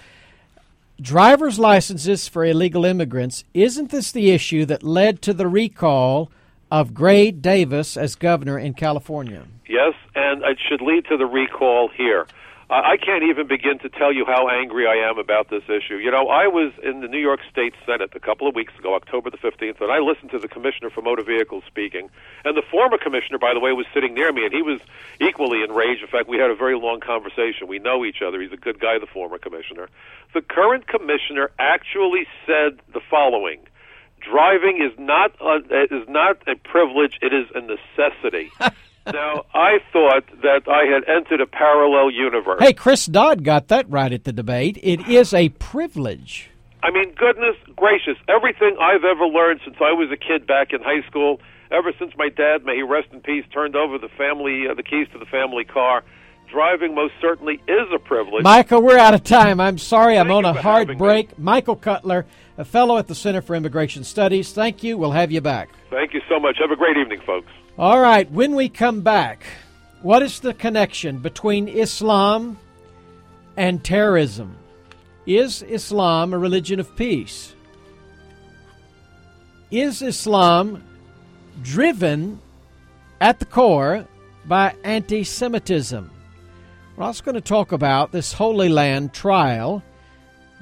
[1.01, 6.31] Driver's licenses for illegal immigrants, isn't this the issue that led to the recall
[6.71, 9.45] of Gray Davis as governor in California?
[9.69, 12.29] Yes, and it should lead to the recall here.
[12.71, 15.97] I can't even begin to tell you how angry I am about this issue.
[15.97, 18.95] You know, I was in the New York State Senate a couple of weeks ago,
[18.95, 22.09] October the 15th, and I listened to the Commissioner for Motor Vehicles speaking.
[22.45, 24.81] And the former commissioner, by the way, was sitting near me, and he was
[25.21, 26.03] equally enraged.
[26.03, 27.69] In fact, we had a very long conversation.
[27.69, 28.41] We know each other.
[28.41, 29.89] He's a good guy, the former commissioner.
[30.33, 33.61] The current commissioner actually said the following
[34.21, 38.51] driving is not a, is not a privilege; it is a necessity.
[39.13, 42.61] now, I thought that I had entered a parallel universe.
[42.61, 44.79] Hey, Chris Dodd got that right at the debate.
[44.83, 46.51] It is a privilege.
[46.83, 50.83] I mean, goodness gracious, everything I've ever learned since I was a kid back in
[50.83, 51.41] high school,
[51.71, 54.83] ever since my dad, may he rest in peace, turned over the family uh, the
[54.83, 56.05] keys to the family car,
[56.51, 58.43] driving most certainly is a privilege.
[58.43, 59.61] Michael, we're out of time.
[59.61, 61.07] I'm sorry, I'm on a hard having me.
[61.07, 61.39] break.
[61.39, 62.27] Michael Cutler,
[62.59, 64.53] a fellow at the Center for Immigration Studies.
[64.53, 64.99] Thank you.
[64.99, 65.71] We'll have you back.
[65.91, 66.59] Thank you so much.
[66.61, 67.51] Have a great evening, folks.
[67.77, 69.45] All right, when we come back,
[70.01, 72.57] what is the connection between Islam
[73.57, 74.57] and terrorism?
[75.27, 77.53] Is Islam a religion of peace?
[79.73, 80.85] Is Islam
[81.63, 82.41] driven
[83.21, 84.07] at the core
[84.45, 86.13] by anti Semitism?
[86.97, 89.83] We're also going to talk about this Holy Land trial.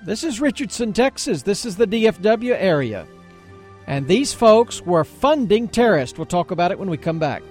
[0.07, 1.42] This is Richardson, Texas.
[1.42, 3.07] This is the DFW area.
[3.87, 6.18] And these folks were funding terrorists.
[6.18, 7.42] We'll talk about it when we come back.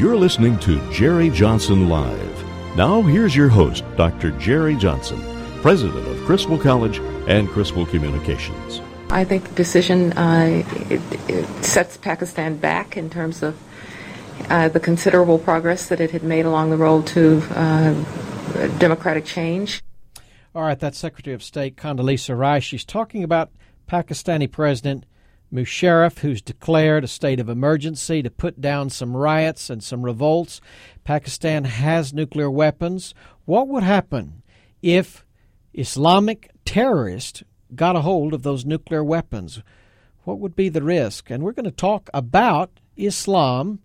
[0.00, 2.44] You're listening to Jerry Johnson Live.
[2.74, 4.30] Now, here's your host, Dr.
[4.38, 5.20] Jerry Johnson,
[5.60, 8.80] president of Criswell College and Criswell Communications.
[9.10, 13.60] I think the decision uh, it, it sets Pakistan back in terms of
[14.48, 17.94] uh, the considerable progress that it had made along the road to uh,
[18.78, 19.82] democratic change.
[20.54, 22.64] All right, that's Secretary of State Condoleezza Rice.
[22.64, 23.50] She's talking about
[23.88, 25.04] Pakistani President
[25.52, 30.60] Musharraf, who's declared a state of emergency to put down some riots and some revolts.
[31.04, 33.14] Pakistan has nuclear weapons.
[33.44, 34.42] What would happen
[34.82, 35.24] if
[35.74, 37.42] Islamic terrorists
[37.74, 39.62] got a hold of those nuclear weapons?
[40.24, 41.30] What would be the risk?
[41.30, 43.80] And we're going to talk about Islam,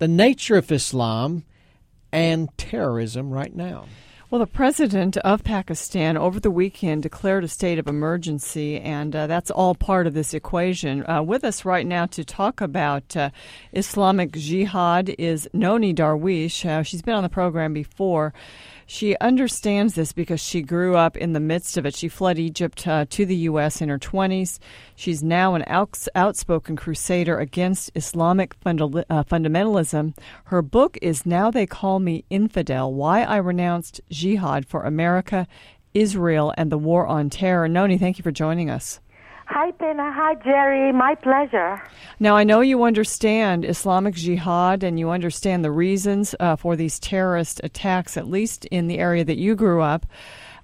[0.00, 1.44] the nature of Islam,
[2.10, 3.84] and terrorism right now.
[4.30, 9.26] Well, the president of Pakistan over the weekend declared a state of emergency, and uh,
[9.26, 11.04] that's all part of this equation.
[11.08, 13.30] Uh, with us right now to talk about uh,
[13.72, 16.64] Islamic jihad is Nonie Darwish.
[16.64, 18.32] Uh, she's been on the program before.
[18.92, 21.94] She understands this because she grew up in the midst of it.
[21.94, 23.80] She fled Egypt uh, to the U.S.
[23.80, 24.58] in her 20s.
[24.96, 30.18] She's now an outs- outspoken crusader against Islamic funda- uh, fundamentalism.
[30.46, 35.46] Her book is Now They Call Me Infidel Why I Renounced Jihad for America,
[35.94, 37.68] Israel, and the War on Terror.
[37.68, 38.98] Nonie, thank you for joining us.
[39.52, 40.12] Hi, Penna.
[40.12, 40.92] Hi, Jerry.
[40.92, 41.82] My pleasure.
[42.20, 47.00] Now, I know you understand Islamic Jihad and you understand the reasons uh, for these
[47.00, 50.06] terrorist attacks, at least in the area that you grew up.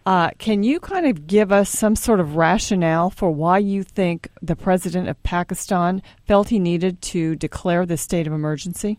[0.06, 4.28] Uh, can you kind of give us some sort of rationale for why you think
[4.40, 8.98] the president of Pakistan felt he needed to declare the state of emergency?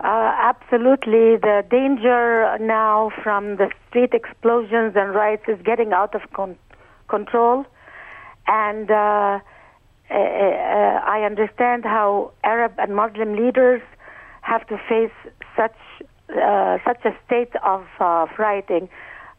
[0.00, 1.36] Uh, absolutely.
[1.36, 6.58] The danger now from the street explosions and riots is getting out of con-
[7.06, 7.66] control.
[8.46, 9.40] And uh,
[10.10, 13.82] uh, I understand how Arab and Muslim leaders
[14.42, 15.12] have to face
[15.56, 15.76] such
[16.30, 17.84] uh, such a state of
[18.36, 18.88] uh.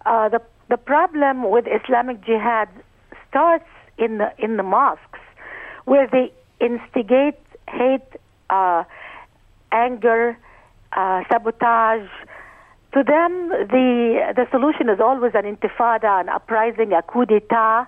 [0.06, 2.70] Uh, the the problem with Islamic Jihad
[3.30, 5.20] starts in the in the mosques,
[5.86, 8.02] where they instigate hate,
[8.50, 8.84] uh,
[9.72, 10.38] anger,
[10.94, 12.10] uh, sabotage.
[12.94, 17.88] To them, the the solution is always an intifada, an uprising, a coup d'état,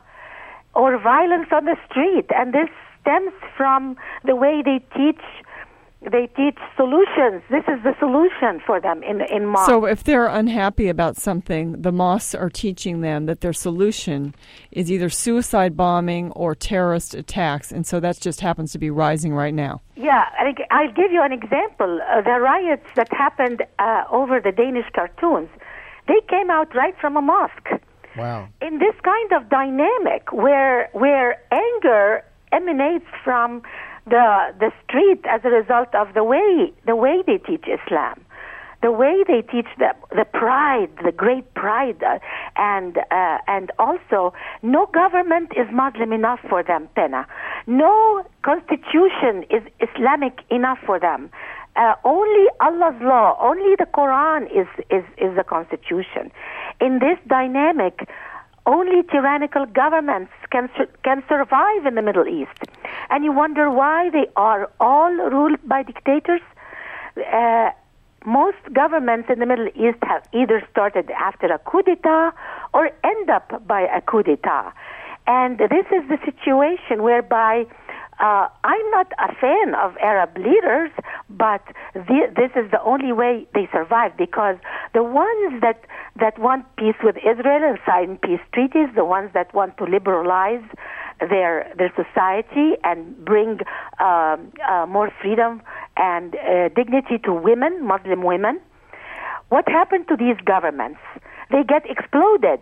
[0.73, 2.69] or violence on the street, and this
[3.01, 5.21] stems from the way they teach
[6.11, 7.41] they teach solutions.
[7.49, 9.67] This is the solution for them in in mosques.
[9.67, 14.35] So if they're unhappy about something, the mosques are teaching them that their solution
[14.71, 19.33] is either suicide bombing or terrorist attacks, and so that just happens to be rising
[19.33, 19.81] right now.
[19.95, 20.25] Yeah,
[20.71, 22.01] I'll give you an example.
[22.01, 25.49] Uh, the riots that happened uh, over the Danish cartoons,
[26.07, 27.69] they came out right from a mosque.
[28.17, 28.47] Wow.
[28.61, 33.63] In this kind of dynamic where where anger emanates from
[34.05, 38.23] the the street as a result of the way the way they teach Islam,
[38.81, 42.19] the way they teach the the pride, the great pride, uh,
[42.57, 47.25] and uh, and also no government is Muslim enough for them, Penna.
[47.65, 51.31] No constitution is Islamic enough for them.
[51.75, 56.29] Uh, only Allah's law, only the Quran is is is the constitution.
[56.79, 58.09] In this dynamic
[58.65, 60.69] only tyrannical governments can
[61.03, 62.57] can survive in the Middle East,
[63.09, 66.41] and you wonder why they are all ruled by dictators.
[67.17, 67.71] Uh,
[68.25, 72.31] most governments in the Middle East have either started after a coup d'état
[72.73, 74.71] or end up by a coup d'état,
[75.27, 77.65] and this is the situation whereby
[78.19, 80.91] uh, I'm not a fan of Arab leaders,
[81.29, 84.57] but the, this is the only way they survive because
[84.93, 85.85] the ones that
[86.19, 90.63] that want peace with Israel and sign peace treaties, the ones that want to liberalize
[91.19, 93.59] their their society and bring
[93.99, 95.61] um, uh, more freedom
[95.97, 98.59] and uh, dignity to women, Muslim women.
[99.49, 100.99] What happened to these governments?
[101.51, 102.61] They get exploded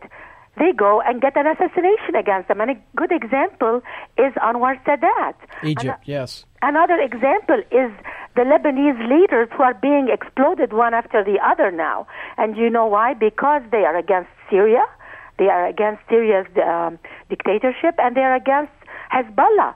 [0.57, 2.59] they go and get an assassination against them.
[2.61, 3.81] And a good example
[4.17, 5.35] is Anwar Sadat.
[5.63, 6.45] Egypt, An- yes.
[6.61, 7.91] Another example is
[8.35, 12.07] the Lebanese leaders who are being exploded one after the other now.
[12.37, 13.13] And you know why?
[13.13, 14.85] Because they are against Syria,
[15.37, 18.73] they are against Syria's um, dictatorship, and they are against
[19.11, 19.73] Hezbollah.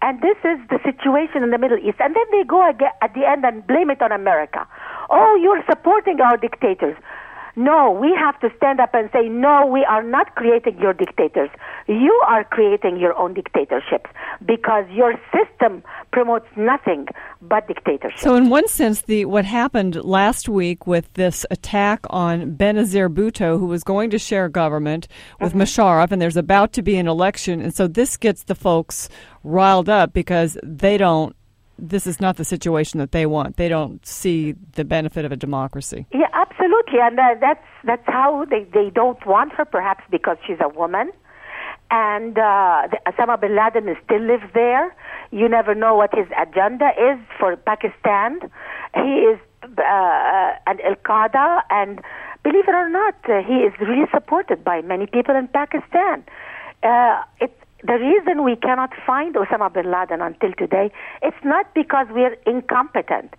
[0.00, 1.98] And this is the situation in the Middle East.
[1.98, 4.66] And then they go at the end and blame it on America.
[5.10, 6.96] Oh, you're supporting our dictators.
[7.58, 11.50] No, we have to stand up and say, no, we are not creating your dictators.
[11.88, 14.08] You are creating your own dictatorships
[14.46, 17.08] because your system promotes nothing
[17.42, 18.20] but dictatorship.
[18.20, 23.58] So, in one sense, the what happened last week with this attack on Benazir Bhutto,
[23.58, 25.08] who was going to share government
[25.40, 25.62] with mm-hmm.
[25.62, 29.08] Musharraf, and there's about to be an election, and so this gets the folks
[29.42, 31.34] riled up because they don't
[31.78, 33.56] this is not the situation that they want.
[33.56, 36.06] They don't see the benefit of a democracy.
[36.12, 39.64] Yeah, absolutely, and uh, that's that's how they they don't want her.
[39.64, 41.10] Perhaps because she's a woman,
[41.90, 44.94] and uh, Osama bin Laden still lives there.
[45.30, 48.40] You never know what his agenda is for Pakistan.
[48.94, 52.00] He is uh, an Al Qaeda, and
[52.42, 56.24] believe it or not, uh, he is really supported by many people in Pakistan.
[56.82, 60.90] Uh, it, the reason we cannot find Osama bin Laden until today,
[61.22, 63.34] it's not because we're incompetent.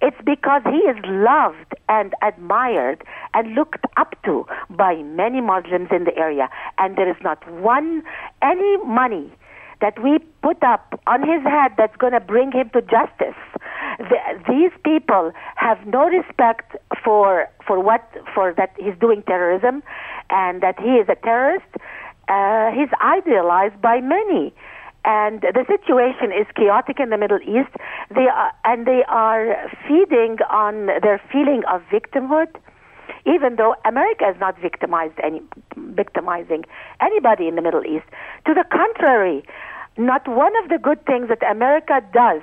[0.00, 6.04] It's because he is loved and admired and looked up to by many Muslims in
[6.04, 6.48] the area.
[6.78, 8.02] And there is not one,
[8.42, 9.32] any money
[9.80, 13.38] that we put up on his head that's going to bring him to justice.
[13.98, 14.16] The,
[14.48, 19.82] these people have no respect for for what for that he's doing terrorism,
[20.30, 21.66] and that he is a terrorist,
[22.28, 24.52] uh, he's idealized by many.
[25.04, 27.74] And the situation is chaotic in the Middle East.
[28.14, 32.54] They are, and they are feeding on their feeling of victimhood,
[33.26, 35.42] even though America is not victimized any,
[35.76, 36.64] victimizing
[37.00, 38.06] anybody in the Middle East.
[38.46, 39.42] To the contrary,
[39.98, 42.42] not one of the good things that America does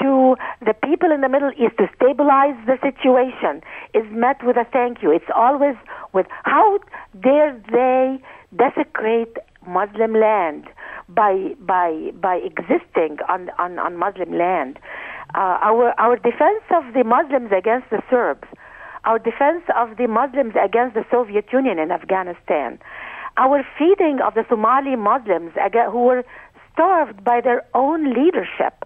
[0.00, 3.62] to the people in the Middle East to stabilize the situation
[3.94, 5.10] is met with a thank you.
[5.10, 5.74] It's always
[6.12, 6.78] with how
[7.20, 8.20] dare they
[8.54, 9.36] desecrate
[9.66, 10.66] Muslim land
[11.08, 14.78] by by by existing on on, on Muslim land.
[15.34, 18.46] Uh, our our defense of the Muslims against the Serbs,
[19.04, 22.78] our defense of the Muslims against the Soviet Union in Afghanistan,
[23.36, 25.52] our feeding of the Somali Muslims
[25.90, 26.24] who were
[26.72, 28.84] starved by their own leadership,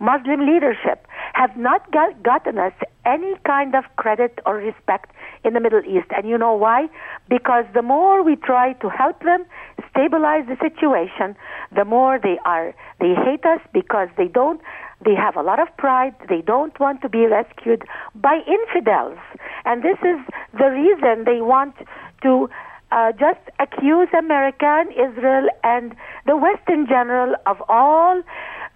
[0.00, 2.72] Muslim leadership, have not got, gotten us
[3.04, 5.10] any kind of credit or respect
[5.44, 6.08] in the Middle East.
[6.16, 6.88] And you know why?
[7.28, 9.44] Because the more we try to help them
[9.90, 11.36] stabilize the situation,
[11.74, 14.60] the more they are they hate us because they don't
[15.04, 16.14] they have a lot of pride.
[16.28, 17.82] They don't want to be rescued
[18.14, 19.18] by infidels.
[19.66, 20.18] And this is
[20.56, 21.74] the reason they want
[22.22, 22.48] to
[22.90, 25.94] uh, just accuse America and Israel and
[26.26, 28.22] the West in general of all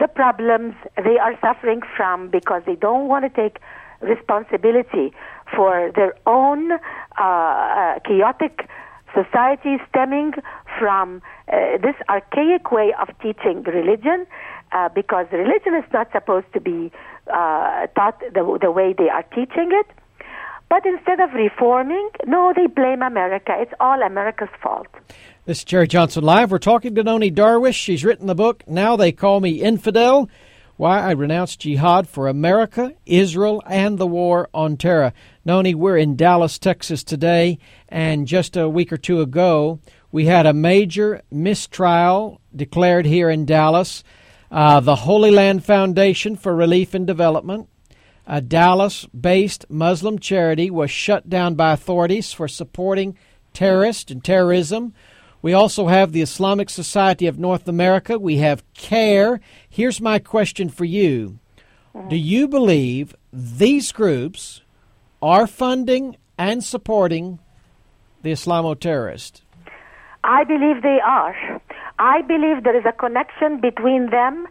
[0.01, 3.59] the problems they are suffering from because they don't want to take
[4.01, 5.13] responsibility
[5.55, 6.79] for their own uh,
[7.19, 8.69] uh, chaotic
[9.15, 10.33] society stemming
[10.79, 14.27] from uh, this archaic way of teaching religion
[14.73, 16.93] uh, because religion is not supposed to be
[17.33, 19.87] uh, taught the, the way they are teaching it.
[20.69, 23.55] But instead of reforming, no, they blame America.
[23.57, 24.89] It's all America's fault.
[25.47, 26.51] This is Jerry Johnson Live.
[26.51, 27.75] We're talking to Nonie Darwish.
[27.75, 30.29] She's written the book, Now They Call Me Infidel
[30.79, 35.13] Why I Renounced Jihad for America, Israel, and the War on Terror.
[35.45, 37.59] Nonie, we're in Dallas, Texas today,
[37.89, 39.81] and just a week or two ago,
[40.13, 44.05] we had a major mistrial declared here in Dallas.
[44.53, 47.69] Uh, the Holy Land Foundation for Relief and Development,
[48.25, 53.19] a Dallas based Muslim charity, was shut down by authorities for supporting
[53.53, 54.95] terrorists and terrorism.
[55.41, 58.19] We also have the Islamic Society of North America.
[58.19, 59.41] We have CAIR.
[59.69, 61.39] Here's my question for you
[62.09, 64.63] Do you believe these groups
[65.23, 67.39] are funding and supporting
[68.23, 69.43] the Islamo terrorist?
[70.25, 71.61] I believe they are.
[71.99, 74.47] I believe there is a connection between them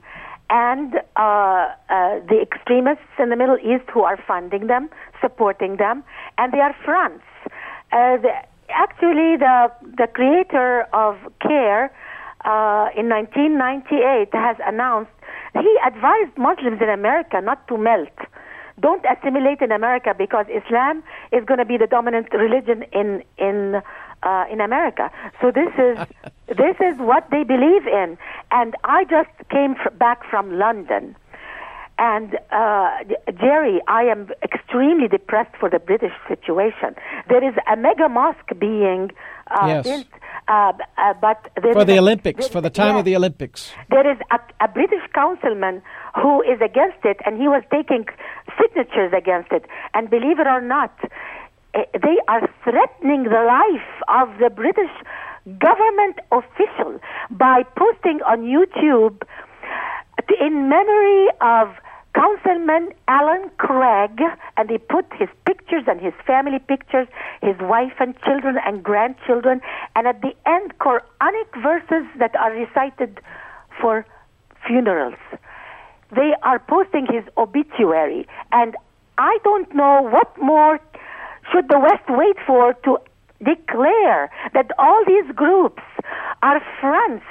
[0.49, 4.89] and uh, uh, the extremists in the Middle East who are funding them,
[5.21, 6.03] supporting them,
[6.37, 7.23] and they are fronts.
[7.91, 8.31] Uh, the,
[8.69, 11.91] actually, the the creator of CAIR
[12.45, 15.11] uh, in 1998 has announced
[15.53, 18.13] he advised Muslims in America not to melt.
[18.79, 23.81] Don't assimilate in America because Islam is going to be the dominant religion in in
[24.23, 25.09] uh, in America.
[25.41, 25.97] So this is
[26.47, 28.17] this is what they believe in.
[28.51, 31.15] And I just came fr- back from London.
[31.99, 32.89] And uh,
[33.39, 36.95] Jerry, I am extremely depressed for the British situation.
[37.27, 39.09] There is a mega mosque being
[39.49, 39.83] uh, Yes.
[39.83, 40.07] built,
[40.47, 41.39] uh, uh, but
[41.73, 43.73] For the a- Olympics, there- for the time of the Olympics.
[43.89, 45.81] There is a, a British councilman
[46.21, 48.05] who is against it, and he was taking
[48.61, 49.65] signatures against it.
[49.95, 50.93] And believe it or not,
[51.73, 53.89] eh, they are threatening the life
[54.21, 54.91] of the British
[55.57, 56.99] government official
[57.31, 59.23] by posting on YouTube
[60.41, 61.69] in memory of
[62.17, 64.19] Councilman Alan Craig,
[64.57, 67.07] and he put his pictures and his family pictures,
[67.43, 69.61] his wife and children and grandchildren,
[69.95, 73.19] and at the end, Quranic verses that are recited
[73.79, 74.03] for
[74.65, 75.19] funerals.
[76.15, 78.75] They are posting his obituary, and
[79.19, 80.79] I don't know what more
[81.51, 82.97] should the West wait for to
[83.45, 85.83] declare that all these groups
[86.41, 87.25] are fronts.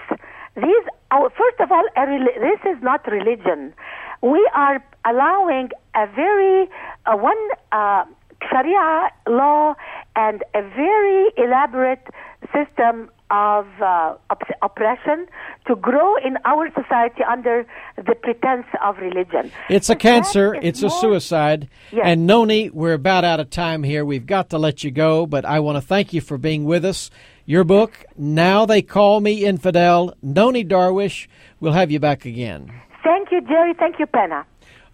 [0.54, 3.74] These, oh, first of all, this is not religion.
[4.22, 6.68] We are allowing a very
[7.06, 7.36] uh, one
[7.72, 8.04] uh,
[8.50, 9.74] Sharia law
[10.14, 12.06] and a very elaborate
[12.52, 15.26] system of uh, op- oppression
[15.66, 19.50] to grow in our society under the pretense of religion.
[19.68, 20.54] It's a cancer.
[20.62, 21.68] It's a suicide.
[21.90, 22.02] Yes.
[22.04, 24.04] And Nonie, we're about out of time here.
[24.04, 26.84] We've got to let you go, but I want to thank you for being with
[26.84, 27.10] us.
[27.46, 31.26] Your book, Now They Call Me Infidel, Nonie Darwish.
[31.58, 32.72] We'll have you back again.
[33.06, 33.72] Thank you, Jerry.
[33.72, 34.44] Thank you, Penna.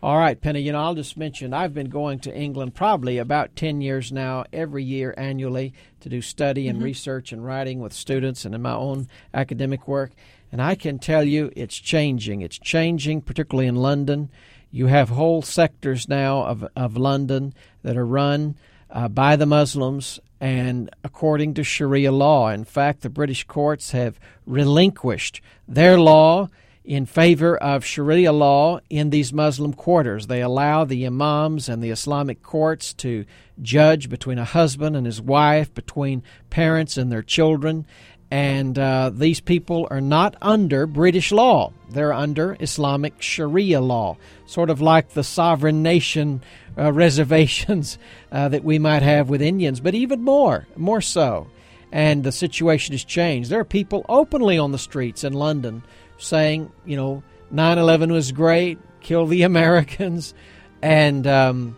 [0.02, 3.56] All right, Penny, you know, I'll just mention I've been going to England probably about
[3.56, 6.84] 10 years now, every year annually, to do study and Mhm.
[6.84, 10.10] research and writing with students and in my own academic work.
[10.50, 12.42] And I can tell you it's changing.
[12.42, 14.28] It's changing, particularly in London.
[14.70, 18.56] You have whole sectors now of, of London that are run
[18.90, 22.50] uh, by the Muslims and according to Sharia law.
[22.50, 26.48] In fact, the British courts have relinquished their law
[26.84, 30.26] in favor of Sharia law in these Muslim quarters.
[30.26, 33.24] They allow the imams and the Islamic courts to
[33.60, 37.86] judge between a husband and his wife, between parents and their children.
[38.32, 41.72] And uh, these people are not under British law.
[41.90, 44.16] They're under Islamic Sharia law,
[44.46, 46.42] sort of like the sovereign nation
[46.76, 47.98] uh, reservations
[48.32, 51.46] uh, that we might have with Indians, but even more, more so.
[51.92, 53.50] And the situation has changed.
[53.50, 55.82] There are people openly on the streets in London
[56.22, 60.34] saying, you know, 9 11 was great, kill the Americans.
[60.80, 61.76] And, um,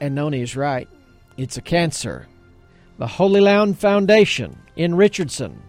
[0.00, 0.88] and Nonie is right.
[1.36, 2.26] it's a cancer.
[2.98, 5.62] The Holy Land Foundation in Richardson.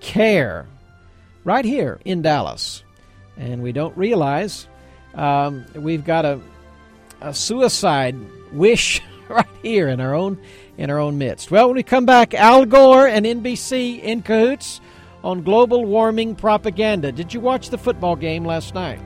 [0.00, 0.66] CAIR,
[1.44, 2.82] right here in Dallas.
[3.38, 4.68] And we don't realize
[5.14, 6.40] um, we've got a,
[7.20, 8.16] a suicide
[8.52, 10.38] wish right here in our own
[10.76, 11.50] in our own midst.
[11.50, 14.80] Well, when we come back, Al Gore and NBC in cahoots
[15.24, 17.10] on global warming propaganda.
[17.10, 19.00] Did you watch the football game last night?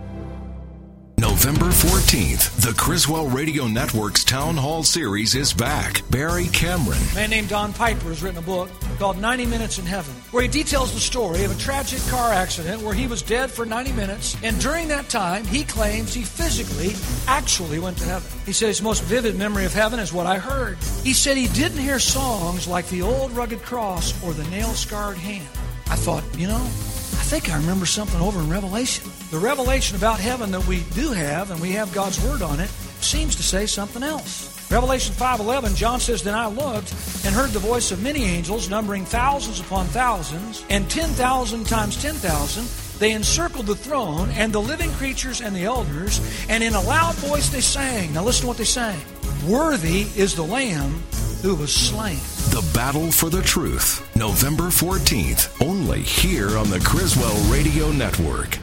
[1.18, 6.08] November 14th, the Criswell Radio Network's Town Hall series is back.
[6.10, 6.98] Barry Cameron.
[7.12, 10.44] A man named Don Piper has written a book called 90 Minutes in Heaven, where
[10.44, 13.92] he details the story of a tragic car accident where he was dead for 90
[13.92, 16.94] minutes, and during that time, he claims he physically
[17.26, 18.30] actually went to heaven.
[18.46, 20.78] He says his most vivid memory of heaven is what I heard.
[21.02, 25.16] He said he didn't hear songs like the old rugged cross or the nail scarred
[25.16, 25.48] hand.
[25.90, 29.10] I thought, you know, I think I remember something over in Revelation.
[29.30, 32.70] The revelation about heaven that we do have, and we have God's word on it,
[33.00, 34.54] seems to say something else.
[34.70, 36.92] Revelation 5:11, John says, "Then I looked
[37.24, 42.68] and heard the voice of many angels, numbering thousands upon thousands, and 10,000 times 10,000.
[42.98, 47.14] They encircled the throne and the living creatures and the elders, and in a loud
[47.14, 48.12] voice they sang.
[48.12, 49.00] Now listen to what they sang.
[49.46, 51.02] Worthy is the lamb
[51.42, 52.20] who was slain."
[52.50, 58.58] The Battle for the Truth, November 14th, only here on the Criswell Radio Network.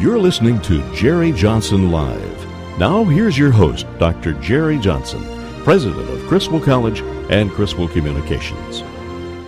[0.00, 2.46] You're listening to Jerry Johnson Live.
[2.78, 4.32] Now, here's your host, Dr.
[4.40, 5.22] Jerry Johnson,
[5.62, 8.82] president of Criswell College and Criswell Communications.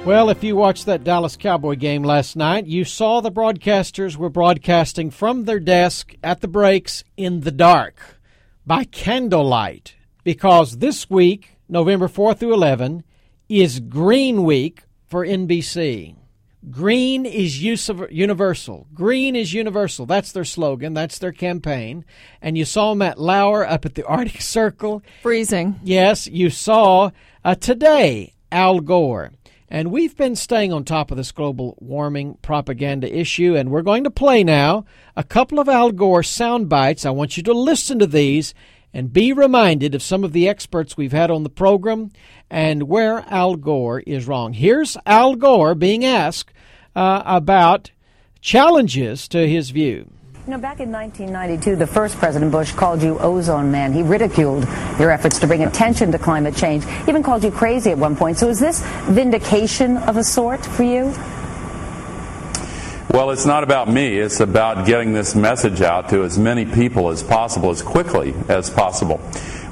[0.05, 4.29] Well, if you watched that Dallas Cowboy game last night, you saw the broadcasters were
[4.29, 8.21] broadcasting from their desk at the breaks in the dark
[8.67, 9.95] by candlelight
[10.25, 13.05] because this week, November 4th through 11,
[13.49, 16.17] is Green Week for NBC.
[16.69, 18.89] Green is universal.
[18.93, 20.05] Green is universal.
[20.05, 20.95] That's their slogan.
[20.95, 22.05] That's their campaign.
[22.41, 25.05] And you saw Matt Lauer up at the Arctic Circle.
[25.23, 25.79] Freezing.
[25.85, 27.13] Yes, you saw
[27.45, 29.31] uh, today Al Gore.
[29.73, 34.05] And we've been staying on top of this global warming propaganda issue, and we're going
[34.05, 34.85] to play now
[35.17, 37.07] a couple of Al Gore sound bites.
[37.07, 38.53] I want you to listen to these
[38.93, 42.11] and be reminded of some of the experts we've had on the program
[42.51, 44.53] and where Al Gore is wrong.
[44.53, 46.53] Here's Al Gore being asked
[46.95, 47.93] uh, about
[48.43, 50.13] challenges to his view.
[50.45, 53.93] You know, back in 1992, the first President Bush called you ozone man.
[53.93, 54.65] He ridiculed
[54.99, 58.17] your efforts to bring attention to climate change, he even called you crazy at one
[58.17, 58.39] point.
[58.39, 61.15] So is this vindication of a sort for you?
[63.13, 64.19] Well, it's not about me.
[64.19, 68.69] It's about getting this message out to as many people as possible, as quickly as
[68.69, 69.21] possible.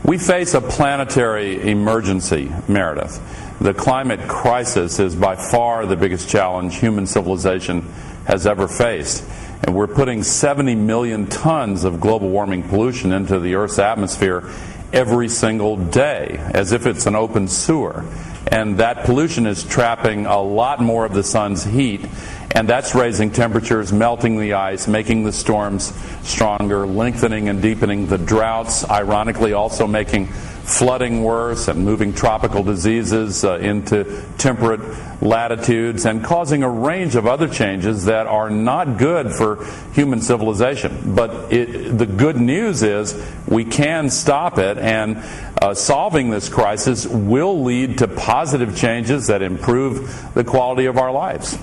[0.05, 3.59] We face a planetary emergency, Meredith.
[3.61, 7.83] The climate crisis is by far the biggest challenge human civilization
[8.27, 9.25] has ever faced.
[9.63, 14.51] And we're putting 70 million tons of global warming pollution into the Earth's atmosphere
[14.93, 18.05] every single day, as if it's an open sewer.
[18.49, 22.05] And that pollution is trapping a lot more of the sun's heat
[22.53, 28.19] and that's raising temperatures, melting the ice, making the storms stronger, lengthening and deepening the
[28.19, 30.29] droughts, ironically, also making
[30.63, 34.81] flooding worse and moving tropical diseases uh, into temperate
[35.23, 41.15] latitudes and causing a range of other changes that are not good for human civilization.
[41.15, 43.15] But it, the good news is
[43.47, 45.19] we can stop it, and
[45.61, 51.13] uh, solving this crisis will lead to positive changes that improve the quality of our
[51.13, 51.59] lives.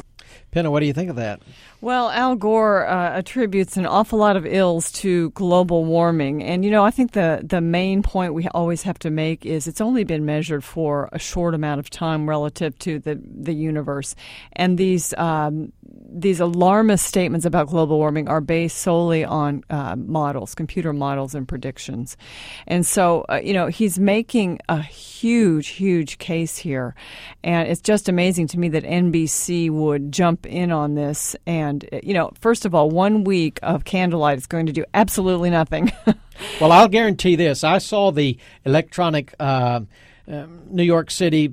[0.51, 1.41] Penna, what do you think of that?
[1.80, 6.71] Well, Al Gore uh, attributes an awful lot of ills to global warming, and you
[6.71, 10.03] know I think the the main point we always have to make is it's only
[10.03, 14.15] been measured for a short amount of time relative to the the universe,
[14.53, 15.71] and these um,
[16.09, 21.47] these alarmist statements about global warming are based solely on uh, models, computer models, and
[21.47, 22.17] predictions,
[22.65, 26.95] and so uh, you know he's making a huge, huge case here,
[27.43, 31.88] and it's just amazing to me that NBC would jump in on this and and,
[32.03, 35.91] you know, first of all, one week of candlelight is going to do absolutely nothing.
[36.61, 37.63] well, I'll guarantee this.
[37.63, 39.82] I saw the electronic uh,
[40.28, 41.49] uh, New York City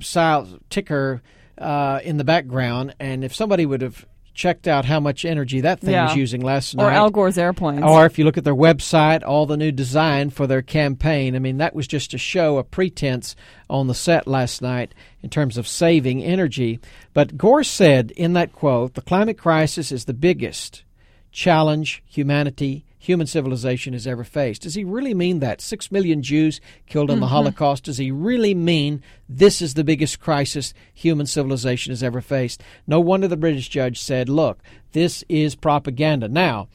[0.70, 1.22] ticker
[1.58, 5.80] uh, in the background, and if somebody would have checked out how much energy that
[5.80, 6.06] thing yeah.
[6.06, 6.84] was using last night.
[6.84, 7.82] Or Al Gore's airplanes.
[7.82, 11.36] Or if you look at their website, all the new design for their campaign.
[11.36, 13.36] I mean, that was just to show a pretense
[13.70, 16.80] on the set last night in terms of saving energy.
[17.12, 20.84] But Gore said in that quote the climate crisis is the biggest
[21.30, 24.62] challenge humanity human civilization has ever faced.
[24.62, 25.60] Does he really mean that?
[25.60, 27.20] Six million Jews killed in mm-hmm.
[27.20, 27.84] the Holocaust.
[27.84, 32.62] Does he really mean this is the biggest crisis human civilization has ever faced?
[32.86, 34.60] No wonder the British judge said, look,
[34.92, 36.28] this is propaganda.
[36.28, 36.68] Now,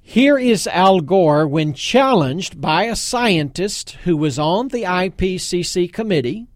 [0.00, 6.46] Here is Al Gore when challenged by a scientist who was on the IPCC committee,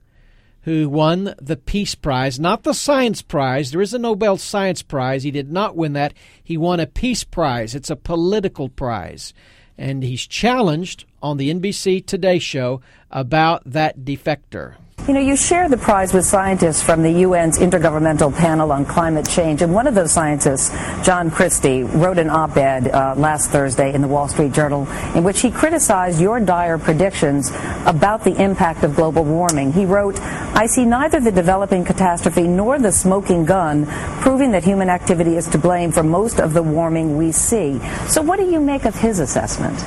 [0.62, 3.70] who won the Peace Prize, not the Science Prize.
[3.70, 5.22] There is a Nobel Science Prize.
[5.22, 6.14] He did not win that.
[6.42, 7.74] He won a Peace Prize.
[7.74, 9.34] It's a political prize.
[9.76, 14.76] And he's challenged on the NBC Today show about that defector.
[15.08, 19.28] You know, you share the prize with scientists from the UN's Intergovernmental Panel on Climate
[19.28, 20.70] Change, and one of those scientists,
[21.04, 24.86] John Christy, wrote an op-ed uh, last Thursday in the Wall Street Journal
[25.16, 27.50] in which he criticized your dire predictions
[27.84, 29.72] about the impact of global warming.
[29.72, 33.86] He wrote, I see neither the developing catastrophe nor the smoking gun
[34.20, 37.80] proving that human activity is to blame for most of the warming we see.
[38.06, 39.84] So what do you make of his assessment?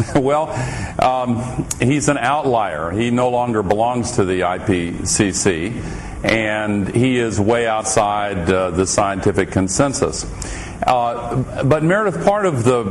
[0.14, 0.50] well,
[0.98, 2.90] um, he's an outlier.
[2.90, 9.50] He no longer belongs to the IPCC, and he is way outside uh, the scientific
[9.50, 10.24] consensus.
[10.82, 12.84] Uh, but Meredith, part of the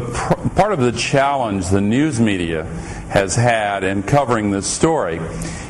[0.56, 2.66] part of the challenge the news media
[3.10, 5.20] has had in covering this story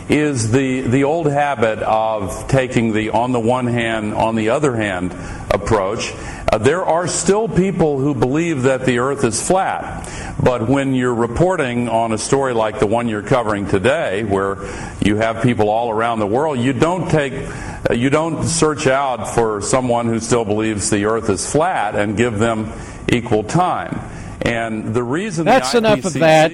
[0.10, 4.76] is the the old habit of taking the on the one hand, on the other
[4.76, 5.16] hand
[5.50, 6.12] approach.
[6.52, 10.10] Uh, there are still people who believe that the earth is flat.
[10.42, 14.58] But when you're reporting on a story like the one you're covering today, where
[15.00, 19.36] you have people all around the world, you don't take, uh, you don't search out
[19.36, 22.72] for someone who still believes the earth is flat and give them
[23.10, 24.00] equal time.
[24.42, 26.52] And the reason that's the enough IPCC of that.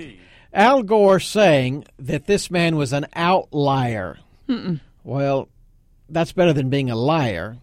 [0.52, 4.18] Al Gore saying that this man was an outlier.
[4.50, 4.82] Mm-mm.
[5.04, 5.48] Well,
[6.10, 7.58] that's better than being a liar.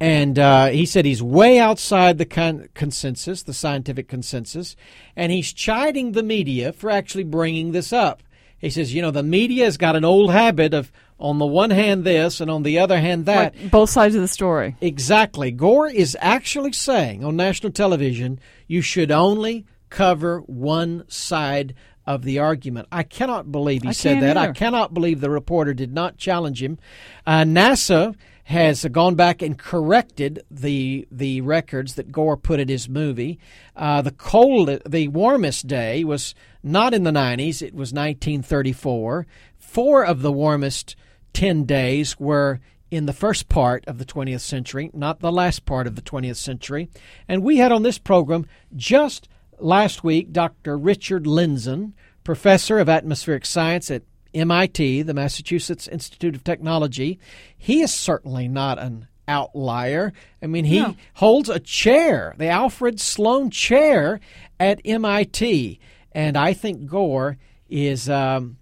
[0.00, 4.76] And uh, he said he's way outside the con- consensus, the scientific consensus,
[5.16, 8.22] and he's chiding the media for actually bringing this up.
[8.58, 11.70] He says, you know, the media has got an old habit of, on the one
[11.70, 13.56] hand, this, and on the other hand, that.
[13.56, 14.76] Like both sides of the story.
[14.80, 15.50] Exactly.
[15.50, 21.74] Gore is actually saying on national television, you should only cover one side
[22.06, 22.88] of the argument.
[22.90, 24.36] I cannot believe he I said that.
[24.36, 26.78] I cannot believe the reporter did not challenge him.
[27.26, 28.16] Uh, NASA
[28.48, 33.38] has gone back and corrected the the records that Gore put in his movie.
[33.76, 37.60] Uh, the cold, the warmest day was not in the 90s.
[37.60, 39.26] It was 1934.
[39.58, 40.96] Four of the warmest
[41.34, 45.86] 10 days were in the first part of the 20th century, not the last part
[45.86, 46.88] of the 20th century.
[47.28, 49.28] And we had on this program just
[49.58, 50.78] last week Dr.
[50.78, 51.92] Richard Lindzen,
[52.24, 54.04] professor of atmospheric science at
[54.38, 57.18] MIT, the Massachusetts Institute of Technology.
[57.56, 60.12] He is certainly not an outlier.
[60.42, 60.96] I mean, he No.
[61.14, 64.20] holds a chair, the Alfred Sloan Chair
[64.58, 65.78] at MIT.
[66.12, 67.36] And I think Gore
[67.68, 68.56] is um,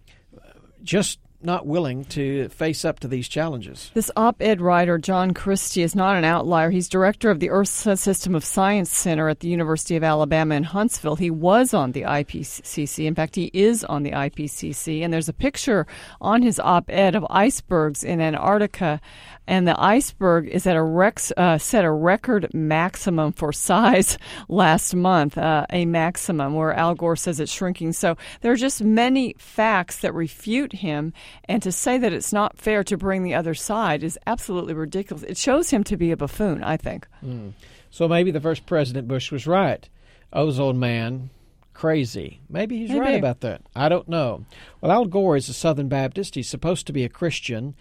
[0.82, 3.90] just not willing to face up to these challenges.
[3.94, 6.70] This op ed writer, John Christy, is not an outlier.
[6.70, 10.64] He's director of the Earth System of Science Center at the University of Alabama in
[10.64, 11.16] Huntsville.
[11.16, 13.06] He was on the IPCC.
[13.06, 15.02] In fact, he is on the IPCC.
[15.02, 15.86] And there's a picture
[16.20, 19.00] on his op ed of icebergs in Antarctica.
[19.46, 24.18] And the iceberg is at a rex, uh, set a record maximum for size
[24.48, 27.92] last month, uh, a maximum where Al Gore says it's shrinking.
[27.92, 31.12] So there are just many facts that refute him.
[31.44, 35.22] And to say that it's not fair to bring the other side is absolutely ridiculous.
[35.24, 37.06] It shows him to be a buffoon, I think.
[37.24, 37.52] Mm.
[37.90, 39.88] So maybe the first President Bush was right.
[40.32, 41.30] Ozone man,
[41.72, 42.40] crazy.
[42.48, 43.00] Maybe he's Maybe.
[43.00, 43.62] right about that.
[43.74, 44.44] I don't know.
[44.80, 46.34] Well, Al Gore is a Southern Baptist.
[46.34, 47.74] He's supposed to be a Christian.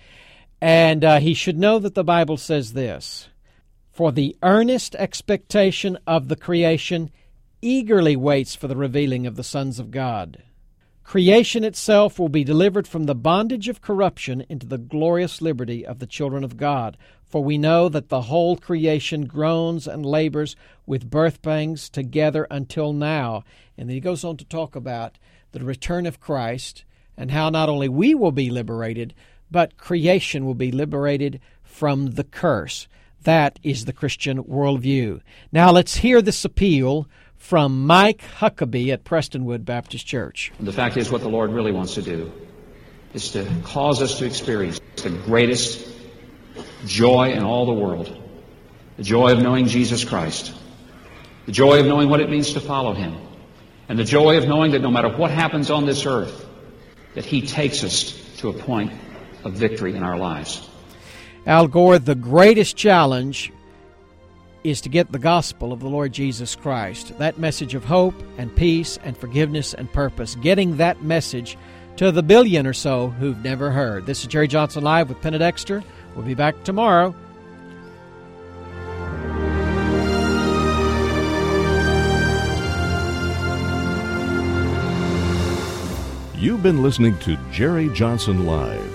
[0.62, 3.30] And uh, he should know that the Bible says this
[3.92, 7.12] For the earnest expectation of the creation
[7.62, 10.44] eagerly waits for the revealing of the sons of God.
[11.04, 16.00] Creation itself will be delivered from the bondage of corruption into the glorious liberty of
[16.00, 16.98] the children of God.
[17.24, 20.56] For we know that the whole creation groans and labors
[20.88, 23.44] with birth pangs together until now.
[23.78, 25.20] And then he goes on to talk about
[25.52, 26.86] the return of Christ
[27.16, 29.14] and how not only we will be liberated,
[29.52, 32.88] but creation will be liberated from the curse.
[33.24, 35.22] That is the Christian worldview.
[35.52, 40.52] Now let's hear this appeal from Mike Huckabee at Prestonwood Baptist Church.
[40.60, 42.32] The fact is, what the Lord really wants to do
[43.14, 45.88] is to cause us to experience the greatest
[46.86, 48.22] joy in all the world
[48.98, 50.54] the joy of knowing Jesus Christ,
[51.46, 53.18] the joy of knowing what it means to follow Him,
[53.90, 56.46] and the joy of knowing that no matter what happens on this earth,
[57.14, 58.94] that He takes us to a point
[59.46, 60.68] of victory in our lives.
[61.46, 63.52] Al Gore, the greatest challenge
[64.64, 68.54] is to get the gospel of the Lord Jesus Christ, that message of hope and
[68.56, 71.56] peace and forgiveness and purpose, getting that message
[71.98, 74.08] to the billion or so who've never heard.
[74.08, 75.84] This is Jerry Johnson Live with Penna Dexter.
[76.16, 77.14] We'll be back tomorrow.
[86.38, 88.95] You've been listening to Jerry Johnson Live